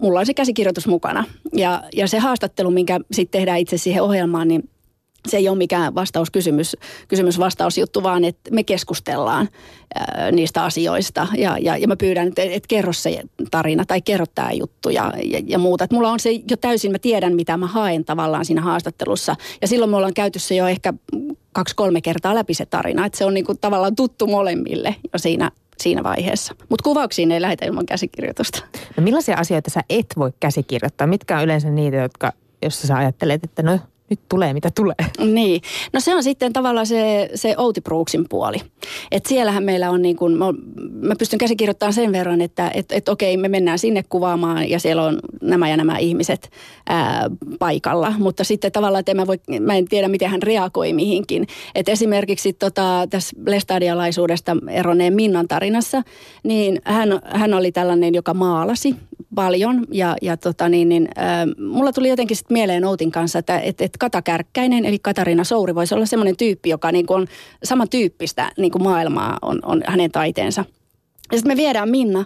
mulla 0.00 0.20
on 0.20 0.26
se 0.26 0.34
käsikirjoitus 0.34 0.86
mukana. 0.86 1.24
Ja, 1.52 1.82
ja 1.96 2.08
se 2.08 2.18
haastattelu, 2.18 2.70
minkä 2.70 3.00
sitten 3.12 3.38
tehdään 3.38 3.58
itse 3.58 3.78
siihen 3.78 4.02
ohjelmaan, 4.02 4.48
niin 4.48 4.68
se 5.28 5.36
ei 5.36 5.48
ole 5.48 5.58
mikään 5.58 5.94
vastauskysymys, 5.94 6.76
kysymys-vastausjuttu, 7.08 8.02
vaan 8.02 8.24
että 8.24 8.50
me 8.50 8.64
keskustellaan 8.64 9.48
ää, 9.94 10.30
niistä 10.32 10.64
asioista. 10.64 11.26
Ja, 11.36 11.58
ja, 11.60 11.76
ja 11.76 11.88
mä 11.88 11.96
pyydän, 11.96 12.28
että 12.28 12.42
et 12.42 12.66
kerro 12.66 12.92
se 12.92 13.22
tarina 13.50 13.84
tai 13.84 14.02
kerro 14.02 14.26
tämä 14.34 14.52
juttu 14.52 14.90
ja, 14.90 15.12
ja, 15.24 15.42
ja 15.46 15.58
muuta. 15.58 15.84
Et 15.84 15.92
mulla 15.92 16.10
on 16.10 16.20
se 16.20 16.30
jo 16.50 16.56
täysin, 16.56 16.92
mä 16.92 16.98
tiedän 16.98 17.34
mitä 17.34 17.56
mä 17.56 17.66
haen 17.66 18.04
tavallaan 18.04 18.44
siinä 18.44 18.62
haastattelussa. 18.62 19.36
Ja 19.60 19.68
silloin 19.68 19.90
me 19.90 19.96
ollaan 19.96 20.14
käyty 20.14 20.38
se 20.38 20.54
jo 20.54 20.66
ehkä 20.66 20.94
kaksi-kolme 21.52 22.00
kertaa 22.00 22.34
läpi 22.34 22.54
se 22.54 22.66
tarina. 22.66 23.06
Että 23.06 23.18
se 23.18 23.24
on 23.24 23.34
niinku 23.34 23.54
tavallaan 23.54 23.96
tuttu 23.96 24.26
molemmille 24.26 24.96
jo 25.12 25.18
siinä 25.18 25.50
siinä 25.82 26.04
vaiheessa. 26.04 26.54
Mutta 26.68 26.82
kuvauksiin 26.82 27.32
ei 27.32 27.40
lähetä 27.40 27.66
ilman 27.66 27.86
käsikirjoitusta. 27.86 28.64
No 28.96 29.02
millaisia 29.02 29.36
asioita 29.36 29.70
sä 29.70 29.80
et 29.90 30.06
voi 30.16 30.32
käsikirjoittaa? 30.40 31.06
Mitkä 31.06 31.38
on 31.38 31.44
yleensä 31.44 31.70
niitä, 31.70 31.96
jotka, 31.96 32.32
jos 32.62 32.82
sä 32.82 32.96
ajattelet, 32.96 33.44
että 33.44 33.62
no 33.62 33.78
nyt 34.10 34.20
tulee 34.28 34.52
mitä 34.52 34.70
tulee. 34.76 34.94
Niin, 35.34 35.60
no 35.92 36.00
se 36.00 36.14
on 36.14 36.22
sitten 36.22 36.52
tavallaan 36.52 36.86
se, 36.86 37.30
se 37.34 37.54
Outi 37.58 37.80
Brooksin 37.80 38.24
puoli. 38.28 38.56
Et 39.10 39.26
siellähän 39.26 39.64
meillä 39.64 39.90
on 39.90 40.02
niin 40.02 40.16
kuin, 40.16 40.38
mä, 41.00 41.14
pystyn 41.18 41.38
käsikirjoittamaan 41.38 41.92
sen 41.92 42.12
verran, 42.12 42.40
että 42.40 42.70
et, 42.74 42.92
et 42.92 43.08
okei 43.08 43.36
me 43.36 43.48
mennään 43.48 43.78
sinne 43.78 44.04
kuvaamaan 44.08 44.70
ja 44.70 44.80
siellä 44.80 45.02
on 45.02 45.18
nämä 45.42 45.68
ja 45.68 45.76
nämä 45.76 45.98
ihmiset 45.98 46.50
ää, 46.88 47.30
paikalla. 47.58 48.14
Mutta 48.18 48.44
sitten 48.44 48.72
tavallaan, 48.72 49.00
että 49.00 49.14
mä, 49.14 49.26
voi, 49.26 49.40
mä 49.60 49.74
en 49.74 49.84
tiedä 49.84 50.08
miten 50.08 50.30
hän 50.30 50.42
reagoi 50.42 50.92
mihinkin. 50.92 51.46
Et 51.74 51.88
esimerkiksi 51.88 52.52
tota, 52.52 53.06
tässä 53.10 53.36
lestadialaisuudesta 53.46 54.56
eroneen 54.70 55.14
Minnan 55.14 55.48
tarinassa, 55.48 56.02
niin 56.42 56.80
hän, 56.84 57.20
hän 57.24 57.54
oli 57.54 57.72
tällainen, 57.72 58.14
joka 58.14 58.34
maalasi 58.34 58.94
paljon 59.34 59.86
ja, 59.92 60.16
ja 60.22 60.36
tota 60.36 60.68
niin, 60.68 60.88
niin, 60.88 61.08
äh, 61.18 61.24
mulla 61.72 61.92
tuli 61.92 62.08
jotenkin 62.08 62.36
sit 62.36 62.50
mieleen 62.50 62.84
Outin 62.84 63.10
kanssa, 63.10 63.38
että 63.38 63.58
et, 63.58 63.80
et 63.80 63.96
Kata 63.98 64.22
Kärkkäinen 64.22 64.84
eli 64.84 64.98
Katarina 64.98 65.44
Souri 65.44 65.74
voisi 65.74 65.94
olla 65.94 66.06
semmoinen 66.06 66.36
tyyppi, 66.36 66.70
joka 66.70 66.92
niin 66.92 67.06
kuin 67.06 67.20
on 67.20 67.26
samantyyppistä 67.64 68.52
niin 68.58 68.72
kuin 68.72 68.82
maailmaa 68.82 69.38
on, 69.42 69.60
on 69.62 69.82
hänen 69.86 70.10
taiteensa. 70.10 70.64
Ja 71.32 71.38
sitten 71.38 71.52
me 71.52 71.56
viedään 71.56 71.88
Minna 71.88 72.24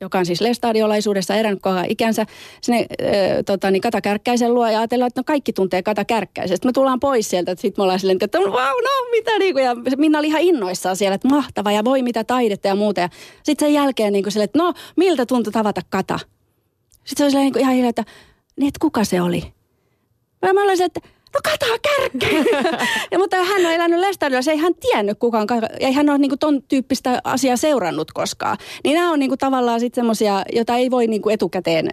joka 0.00 0.18
on 0.18 0.26
siis 0.26 0.40
lestadiolaisuudessa 0.40 1.34
erännyt 1.34 1.62
koko 1.62 1.76
ikänsä, 1.88 2.26
sinne 2.60 2.78
äh, 2.78 3.08
tota, 3.46 3.70
niin 3.70 3.80
Kata 3.80 4.00
Kärkkäisen 4.00 4.54
luo 4.54 4.68
ja 4.68 4.78
ajatellaan, 4.78 5.06
että 5.06 5.20
no 5.20 5.24
kaikki 5.24 5.52
tuntee 5.52 5.82
Kata 5.82 6.04
Kärkkäisen. 6.04 6.56
Sitten 6.56 6.68
me 6.68 6.72
tullaan 6.72 7.00
pois 7.00 7.30
sieltä, 7.30 7.52
että 7.52 7.62
sitten 7.62 7.80
me 7.80 7.82
ollaan 7.82 8.00
silleen, 8.00 8.18
että 8.20 8.38
wow, 8.38 8.54
no 8.54 9.10
mitä 9.10 9.38
niin 9.38 9.54
kuin, 9.54 9.64
ja 9.64 9.76
Minna 9.96 10.18
oli 10.18 10.26
ihan 10.26 10.42
innoissaan 10.42 10.96
siellä, 10.96 11.14
että 11.14 11.28
mahtava 11.28 11.72
ja 11.72 11.84
voi 11.84 12.02
mitä 12.02 12.24
taidetta 12.24 12.68
ja 12.68 12.74
muuta. 12.74 13.00
Ja 13.00 13.08
sitten 13.42 13.66
sen 13.66 13.74
jälkeen 13.74 14.12
niin 14.12 14.22
kuin 14.22 14.32
silleen, 14.32 14.44
että 14.44 14.58
no 14.58 14.72
miltä 14.96 15.26
tuntui 15.26 15.52
tavata 15.52 15.80
Kata? 15.90 16.18
Sitten 17.04 17.16
se 17.16 17.24
oli 17.24 17.30
silleen, 17.30 17.44
niin 17.44 17.52
kuin 17.52 17.62
ihan 17.62 17.74
hiljaa, 17.74 17.90
että 17.90 18.04
niin, 18.56 18.68
että 18.68 18.80
kuka 18.80 19.04
se 19.04 19.20
oli? 19.20 19.57
Ja 20.42 20.54
mä 20.54 20.62
olin 20.62 20.82
että 20.82 21.00
no 21.34 21.40
kataa 21.44 21.78
kärkkä. 21.82 22.58
ja, 23.12 23.18
mutta 23.18 23.36
hän 23.36 23.66
on 23.66 23.72
elänyt 23.72 24.00
Lestadilla, 24.00 24.52
ei 24.52 24.58
hän 24.58 24.74
tiennyt 24.74 25.18
kukaan, 25.18 25.46
ei 25.80 25.92
hän 25.92 26.10
ole 26.10 26.18
niinku 26.18 26.36
ton 26.36 26.62
tyyppistä 26.62 27.20
asiaa 27.24 27.56
seurannut 27.56 28.12
koskaan. 28.12 28.56
Niin 28.84 28.94
nämä 28.94 29.12
on 29.12 29.18
niinku 29.18 29.36
tavallaan 29.36 29.80
sitten 29.80 30.00
semmoisia, 30.02 30.42
joita 30.52 30.76
ei 30.76 30.90
voi 30.90 31.06
niinku 31.06 31.28
etukäteen 31.28 31.88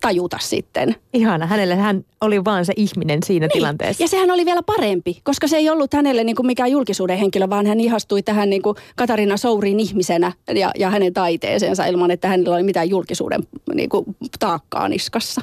tajuta 0.00 0.38
sitten. 0.40 0.94
Ihana, 1.12 1.46
hänelle 1.46 1.74
hän 1.74 2.04
oli 2.20 2.44
vaan 2.44 2.64
se 2.64 2.72
ihminen 2.76 3.22
siinä 3.22 3.46
niin. 3.46 3.52
tilanteessa. 3.52 4.02
Ja 4.02 4.08
sehän 4.08 4.30
oli 4.30 4.44
vielä 4.44 4.62
parempi, 4.62 5.20
koska 5.24 5.48
se 5.48 5.56
ei 5.56 5.70
ollut 5.70 5.94
hänelle 5.94 6.24
niin 6.24 6.36
kuin 6.36 6.46
mikään 6.46 6.70
julkisuuden 6.70 7.18
henkilö, 7.18 7.50
vaan 7.50 7.66
hän 7.66 7.80
ihastui 7.80 8.22
tähän 8.22 8.50
niin 8.50 8.62
kuin 8.62 8.76
Katarina 8.96 9.36
Sourin 9.36 9.80
ihmisenä 9.80 10.32
ja, 10.54 10.70
ja 10.78 10.90
hänen 10.90 11.12
taiteeseensa 11.12 11.86
ilman, 11.86 12.10
että 12.10 12.28
hänellä 12.28 12.54
oli 12.54 12.62
mitään 12.62 12.88
julkisuuden 12.88 13.42
niin 13.74 13.88
kuin, 13.88 14.04
taakkaa 14.38 14.88
niskassa. 14.88 15.40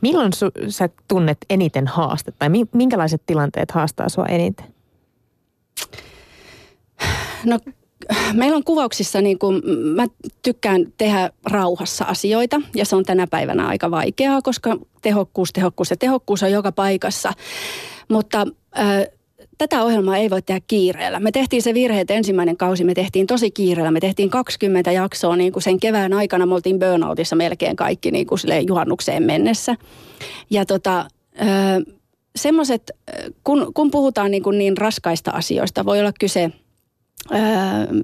Milloin 0.00 0.32
su- 0.32 0.70
sä 0.70 0.88
tunnet 1.08 1.38
eniten 1.50 1.86
haastetta 1.86 2.38
tai 2.38 2.48
minkälaiset 2.72 3.22
tilanteet 3.26 3.70
haastaa 3.70 4.08
sua 4.08 4.26
eniten? 4.26 4.74
No 7.44 7.58
meillä 8.32 8.56
on 8.56 8.64
kuvauksissa, 8.64 9.20
niin 9.20 9.38
kuin, 9.38 9.62
mä 9.94 10.06
tykkään 10.42 10.92
tehdä 10.98 11.30
rauhassa 11.50 12.04
asioita 12.04 12.60
ja 12.74 12.84
se 12.84 12.96
on 12.96 13.04
tänä 13.04 13.26
päivänä 13.26 13.66
aika 13.66 13.90
vaikeaa, 13.90 14.42
koska 14.42 14.76
tehokkuus, 15.02 15.52
tehokkuus 15.52 15.90
ja 15.90 15.96
tehokkuus 15.96 16.42
on 16.42 16.52
joka 16.52 16.72
paikassa. 16.72 17.32
Mutta 18.08 18.46
äh, 18.78 18.86
tätä 19.58 19.84
ohjelmaa 19.84 20.16
ei 20.16 20.30
voi 20.30 20.42
tehdä 20.42 20.60
kiireellä. 20.66 21.20
Me 21.20 21.30
tehtiin 21.30 21.62
se 21.62 21.74
virhe, 21.74 22.00
että 22.00 22.14
ensimmäinen 22.14 22.56
kausi 22.56 22.84
me 22.84 22.94
tehtiin 22.94 23.26
tosi 23.26 23.50
kiireellä. 23.50 23.90
Me 23.90 24.00
tehtiin 24.00 24.30
20 24.30 24.92
jaksoa 24.92 25.36
niin 25.36 25.52
kuin 25.52 25.62
sen 25.62 25.80
kevään 25.80 26.12
aikana. 26.12 26.46
Me 26.46 26.54
oltiin 26.54 26.78
burnoutissa 26.78 27.36
melkein 27.36 27.76
kaikki 27.76 28.10
niin 28.10 28.26
kuin 28.26 28.40
juhannukseen 28.66 29.22
mennessä. 29.22 29.76
Ja 30.50 30.66
tota, 30.66 31.06
semmoiset, 32.36 32.90
kun, 33.44 33.74
kun 33.74 33.90
puhutaan 33.90 34.30
niin, 34.30 34.42
kuin 34.42 34.58
niin 34.58 34.76
raskaista 34.76 35.30
asioista, 35.30 35.84
voi 35.84 36.00
olla 36.00 36.12
kyse 36.20 36.50
öö, 37.32 37.38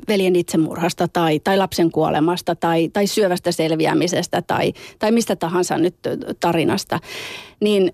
veljen 0.08 0.36
itsemurhasta 0.36 1.08
tai, 1.08 1.40
tai 1.40 1.56
lapsen 1.56 1.90
kuolemasta 1.90 2.54
tai, 2.54 2.88
tai 2.88 3.06
syövästä 3.06 3.52
selviämisestä 3.52 4.42
tai, 4.42 4.72
tai 4.98 5.12
mistä 5.12 5.36
tahansa 5.36 5.78
nyt 5.78 5.96
tarinasta, 6.40 6.98
niin 7.60 7.92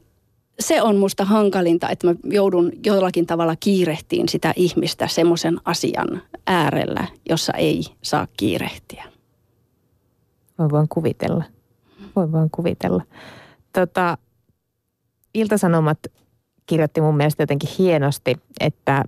se 0.60 0.82
on 0.82 0.96
musta 0.96 1.24
hankalinta, 1.24 1.88
että 1.88 2.06
mä 2.06 2.14
joudun 2.24 2.72
jollakin 2.86 3.26
tavalla 3.26 3.56
kiirehtiin 3.60 4.28
sitä 4.28 4.52
ihmistä 4.56 5.08
semmoisen 5.08 5.56
asian 5.64 6.22
äärellä, 6.46 7.06
jossa 7.28 7.52
ei 7.52 7.84
saa 8.02 8.26
kiirehtiä. 8.36 9.04
Voin 10.58 10.70
vaan 10.70 10.88
kuvitella. 10.88 11.44
Voin 12.16 12.32
vaan 12.32 12.50
kuvitella. 12.50 13.02
Tota, 13.72 14.18
Iltasanomat 15.34 15.98
kirjoitti 16.66 17.00
mun 17.00 17.16
mielestä 17.16 17.42
jotenkin 17.42 17.70
hienosti, 17.78 18.36
että 18.60 19.04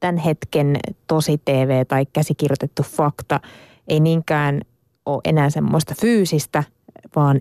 tämän 0.00 0.16
hetken 0.16 0.76
tosi 1.06 1.40
TV 1.44 1.86
tai 1.88 2.06
käsikirjoitettu 2.12 2.82
fakta 2.82 3.40
ei 3.88 4.00
niinkään 4.00 4.60
ole 5.06 5.20
enää 5.24 5.50
semmoista 5.50 5.94
fyysistä, 6.00 6.64
vaan 7.16 7.40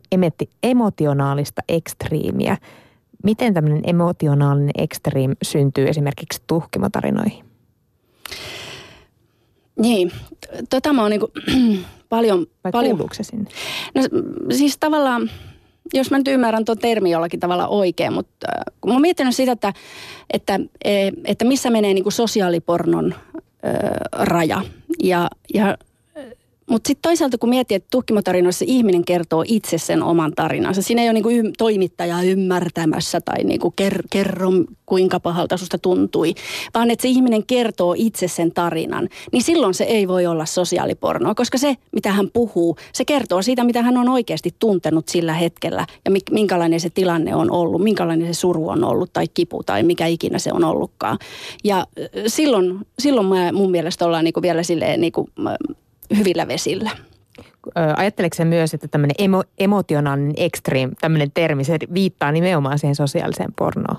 emotionaalista 0.64 1.62
ekstriimiä– 1.70 2.58
Miten 3.24 3.54
tämmöinen 3.54 3.82
emotionaalinen 3.84 4.72
extreme 4.78 5.36
syntyy 5.44 5.88
esimerkiksi 5.88 6.42
tuhkimotarinoihin? 6.48 7.46
Niin, 9.80 10.12
tota 10.70 10.94
mä 10.94 11.02
oon 11.02 11.12
niinku 11.12 11.32
paljon... 12.10 12.48
Vai 12.64 12.72
paljon... 12.72 13.10
se 13.12 13.24
sinne? 13.24 13.50
No 13.96 14.02
siis 14.54 14.78
tavallaan, 14.78 15.30
jos 15.94 16.12
mä 16.12 16.18
nyt 16.18 16.28
ymmärrän 16.28 16.66
tuon 16.66 16.78
termi 16.78 17.12
jollakin 17.12 17.40
tavalla 17.40 17.68
oikein, 17.68 18.14
mutta 18.14 18.48
äh, 18.58 18.64
kun 18.82 18.90
mä 18.92 18.96
oon 18.96 19.02
miettinyt 19.02 19.36
sitä, 19.36 19.52
että, 19.52 19.74
että, 20.34 20.60
e, 20.84 21.12
että 21.26 21.46
missä 21.46 21.70
menee 21.70 21.94
niinku 21.94 22.12
sosiaalipornon 22.12 23.16
ö, 23.36 23.40
raja. 24.14 24.62
Ja, 25.04 25.30
ja 25.54 25.78
mutta 26.72 26.88
sitten 26.88 27.02
toisaalta 27.02 27.38
kun 27.38 27.50
miettii, 27.50 27.76
että 27.76 27.88
tuhkimotarinoissa 27.92 28.66
ihminen 28.68 29.06
kertoo 29.06 29.44
itse 29.48 29.78
sen 29.78 30.04
oman 30.04 30.32
tarinansa. 30.36 30.82
Siinä 30.82 31.02
ei 31.02 31.08
ole 31.08 31.14
niinku 31.14 31.30
y- 31.30 31.52
toimittaja 31.58 32.22
ymmärtämässä 32.22 33.22
tai 33.22 33.44
niinku 33.44 33.74
ker- 33.82 34.08
kerro 34.10 34.50
kuinka 34.86 35.20
pahalta 35.20 35.58
susta 35.58 35.78
tuntui, 35.78 36.34
vaan 36.74 36.92
että 36.92 37.02
se 37.02 37.08
ihminen 37.08 37.46
kertoo 37.46 37.96
itse 37.98 38.28
sen 38.28 38.52
tarinan. 38.52 39.10
Niin 39.32 39.44
silloin 39.44 39.74
se 39.74 39.84
ei 39.84 40.08
voi 40.08 40.26
olla 40.26 40.46
sosiaalipornoa, 40.46 41.36
koska 41.36 41.58
se 41.58 41.76
mitä 41.92 42.12
hän 42.12 42.30
puhuu, 42.34 42.76
se 42.94 43.06
kertoo 43.06 43.42
siitä 43.42 43.64
mitä 43.64 43.82
hän 43.82 43.98
on 43.98 44.10
oikeasti 44.10 44.56
tuntenut 44.60 45.08
sillä 45.08 45.34
hetkellä 45.34 45.86
ja 46.06 46.12
minkälainen 46.32 46.80
se 46.80 46.90
tilanne 46.90 47.36
on 47.36 47.52
ollut, 47.52 47.84
minkälainen 47.84 48.34
se 48.34 48.40
suru 48.40 48.70
on 48.70 48.84
ollut 48.84 49.14
tai 49.14 49.26
kipu 49.34 49.64
tai 49.64 49.84
mikä 49.84 50.06
ikinä 50.06 50.40
se 50.40 50.50
on 50.54 50.64
ollutkaan. 50.64 51.18
Ja 51.64 51.86
silloin, 52.28 52.80
silloin 53.00 53.28
mä, 53.28 53.52
mun 53.52 53.72
mielestä 53.72 54.06
ollaan 54.06 54.24
niinku 54.24 54.42
vielä 54.42 54.64
silleen 54.64 55.02
niinku, 55.02 55.30
hyvillä 56.18 56.48
vesillä. 56.48 56.92
Ajatteleeko 57.98 58.36
se 58.36 58.46
myös, 58.46 58.74
että 58.74 58.88
tämmöinen 58.88 59.16
emo, 59.20 59.44
emotionaalinen 59.60 60.34
extreme, 60.38 60.94
tämmöinen 61.02 61.32
termi, 61.34 61.64
se 61.64 61.78
viittaa 61.94 62.32
nimenomaan 62.32 62.80
siihen 62.80 62.96
sosiaaliseen 62.96 63.54
pornoon? 63.56 63.98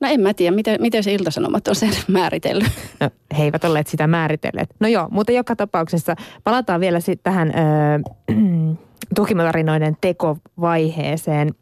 No 0.00 0.08
en 0.10 0.20
mä 0.20 0.34
tiedä, 0.34 0.56
miten, 0.56 0.76
miten 0.80 1.04
se 1.04 1.12
iltasanomat 1.12 1.68
on 1.68 1.74
sen 1.74 1.92
määritellyt. 2.08 2.72
No, 3.00 3.10
he 3.38 3.44
eivät 3.44 3.64
olleet 3.64 3.86
sitä 3.86 4.06
määritelleet. 4.06 4.70
No 4.80 4.88
joo, 4.88 5.08
mutta 5.10 5.32
joka 5.32 5.56
tapauksessa 5.56 6.16
palataan 6.44 6.80
vielä 6.80 7.00
sitten 7.00 7.32
tähän 7.32 7.48
äh, 7.48 8.36
tukimotarinoiden 9.16 9.96
tekovaiheeseen. 10.00 11.54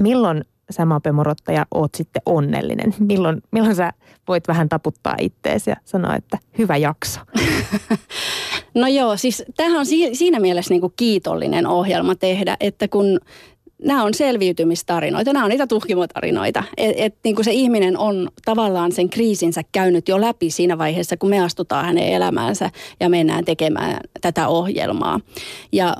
Milloin 0.00 0.44
sä 0.70 0.84
Mape 0.84 1.12
Morottaja 1.12 1.66
oot 1.74 1.94
sitten 1.94 2.22
onnellinen? 2.26 2.94
Milloin, 2.98 3.42
milloin 3.50 3.74
sä 3.74 3.92
voit 4.28 4.48
vähän 4.48 4.68
taputtaa 4.68 5.16
itteesi 5.20 5.70
ja 5.70 5.76
sanoa, 5.84 6.16
että 6.16 6.38
hyvä 6.58 6.76
jakso? 6.76 7.20
No 8.74 8.86
joo, 8.86 9.16
siis 9.16 9.42
tämähän 9.56 9.78
on 9.78 9.86
siinä 10.12 10.40
mielessä 10.40 10.74
niin 10.74 10.80
kuin 10.80 10.92
kiitollinen 10.96 11.66
ohjelma 11.66 12.14
tehdä, 12.14 12.56
että 12.60 12.88
kun 12.88 13.20
nämä 13.84 14.04
on 14.04 14.14
selviytymistarinoita, 14.14 15.32
nämä 15.32 15.44
on 15.44 15.50
niitä 15.50 15.66
tuhkimotarinoita. 15.66 16.64
Että 16.76 17.04
et, 17.04 17.14
niin 17.24 17.34
kuin 17.34 17.44
se 17.44 17.52
ihminen 17.52 17.98
on 17.98 18.28
tavallaan 18.44 18.92
sen 18.92 19.10
kriisinsä 19.10 19.62
käynyt 19.72 20.08
jo 20.08 20.20
läpi 20.20 20.50
siinä 20.50 20.78
vaiheessa, 20.78 21.16
kun 21.16 21.30
me 21.30 21.40
astutaan 21.40 21.84
hänen 21.84 22.08
elämäänsä 22.08 22.70
ja 23.00 23.08
mennään 23.08 23.44
tekemään 23.44 24.00
tätä 24.20 24.48
ohjelmaa. 24.48 25.20
Ja 25.72 25.96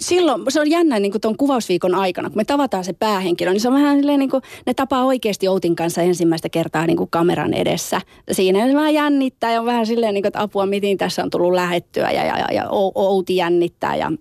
silloin 0.00 0.42
se 0.48 0.60
on 0.60 0.70
jännä 0.70 0.98
niin 0.98 1.20
tuon 1.20 1.36
kuvausviikon 1.36 1.94
aikana, 1.94 2.30
kun 2.30 2.36
me 2.36 2.44
tavataan 2.44 2.84
se 2.84 2.92
päähenkilö, 2.92 3.50
niin 3.50 3.60
se 3.60 3.68
on 3.68 3.74
vähän 3.74 3.98
silleen 3.98 4.18
niin 4.18 4.30
kuin, 4.30 4.42
ne 4.66 4.74
tapaa 4.74 5.04
oikeasti 5.04 5.48
Outin 5.48 5.76
kanssa 5.76 6.02
ensimmäistä 6.02 6.48
kertaa 6.48 6.86
niin 6.86 6.96
kuin 6.96 7.10
kameran 7.10 7.54
edessä. 7.54 8.00
Siinä 8.32 8.66
se 8.66 8.74
vähän 8.74 8.94
jännittää 8.94 9.52
ja 9.52 9.60
on 9.60 9.66
vähän 9.66 9.86
silleen, 9.86 10.14
niin 10.14 10.22
kuin, 10.22 10.28
että 10.28 10.42
apua, 10.42 10.66
miten 10.66 10.98
tässä 10.98 11.22
on 11.22 11.30
tullut 11.30 11.52
lähettyä 11.52 12.10
ja, 12.10 12.24
ja, 12.24 12.38
ja, 12.38 12.46
ja 12.52 12.66
Outi 12.70 13.36
jännittää 13.36 13.96
ja 13.96 14.12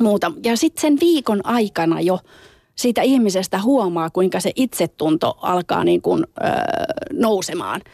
muuta. 0.00 0.32
Ja 0.44 0.56
sitten 0.56 0.80
sen 0.80 1.00
viikon 1.00 1.40
aikana 1.46 2.00
jo 2.00 2.18
siitä 2.76 3.02
ihmisestä 3.02 3.62
huomaa, 3.62 4.10
kuinka 4.10 4.40
se 4.40 4.52
itsetunto 4.56 5.38
alkaa 5.42 5.84
niin 5.84 6.02
kuin, 6.02 6.24
öö, 6.44 6.50
nousemaan– 7.12 7.80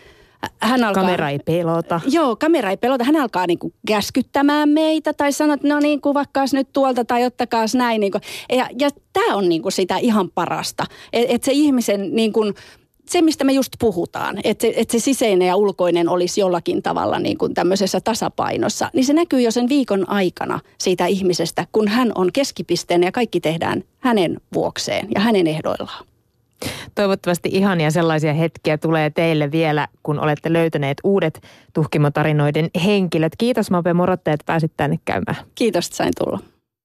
hän 0.58 0.84
alkaa, 0.84 1.02
kamera 1.02 1.30
ei 1.30 1.38
pelota. 1.38 2.00
Joo, 2.06 2.36
kamera 2.36 2.70
ei 2.70 2.76
pelota. 2.76 3.04
Hän 3.04 3.16
alkaa 3.16 3.46
niin 3.46 3.58
kuin 3.58 3.74
käskyttämään 3.86 4.68
meitä 4.68 5.12
tai 5.12 5.32
sanoa, 5.32 5.54
että 5.54 5.68
no 5.68 5.80
niin, 5.80 6.00
kuvakkaas 6.00 6.52
nyt 6.52 6.68
tuolta 6.72 7.04
tai 7.04 7.24
ottakaas 7.24 7.74
näin. 7.74 8.00
Niin 8.00 8.12
kuin. 8.12 8.22
Ja, 8.52 8.68
ja 8.78 8.90
tämä 9.12 9.36
on 9.36 9.48
niin 9.48 9.62
kuin 9.62 9.72
sitä 9.72 9.96
ihan 9.96 10.30
parasta. 10.30 10.84
Että 11.12 11.34
et 11.34 11.42
se 11.42 11.52
ihmisen 11.52 12.16
niin 12.16 12.32
kuin, 12.32 12.54
se, 13.08 13.22
mistä 13.22 13.44
me 13.44 13.52
just 13.52 13.72
puhutaan, 13.78 14.38
että 14.44 14.62
se, 14.62 14.72
että 14.76 14.92
se 14.92 14.98
siseinen 14.98 15.48
ja 15.48 15.56
ulkoinen 15.56 16.08
olisi 16.08 16.40
jollakin 16.40 16.82
tavalla 16.82 17.18
niin 17.18 17.38
kuin 17.38 17.54
tämmöisessä 17.54 18.00
tasapainossa, 18.00 18.90
niin 18.94 19.04
se 19.04 19.12
näkyy 19.12 19.40
jo 19.40 19.50
sen 19.50 19.68
viikon 19.68 20.08
aikana 20.08 20.60
siitä 20.78 21.06
ihmisestä, 21.06 21.66
kun 21.72 21.88
hän 21.88 22.12
on 22.14 22.30
keskipisteen 22.32 23.02
ja 23.02 23.12
kaikki 23.12 23.40
tehdään 23.40 23.84
hänen 23.98 24.40
vuokseen 24.54 25.08
ja 25.14 25.20
hänen 25.20 25.46
ehdoillaan. 25.46 26.06
Toivottavasti 26.94 27.48
ihania 27.52 27.90
sellaisia 27.90 28.32
hetkiä 28.32 28.78
tulee 28.78 29.10
teille 29.10 29.52
vielä, 29.52 29.88
kun 30.02 30.20
olette 30.20 30.52
löytäneet 30.52 30.96
uudet 31.04 31.40
tuhkimotarinoiden 31.72 32.70
henkilöt. 32.84 33.32
Kiitos 33.38 33.70
Mape 33.70 33.92
Morotte, 33.92 34.32
että 34.32 34.44
pääsit 34.46 34.72
tänne 34.76 34.98
käymään. 35.04 35.36
Kiitos, 35.54 35.86
että 35.86 35.96
sain 35.96 36.12
tulla. 36.18 36.38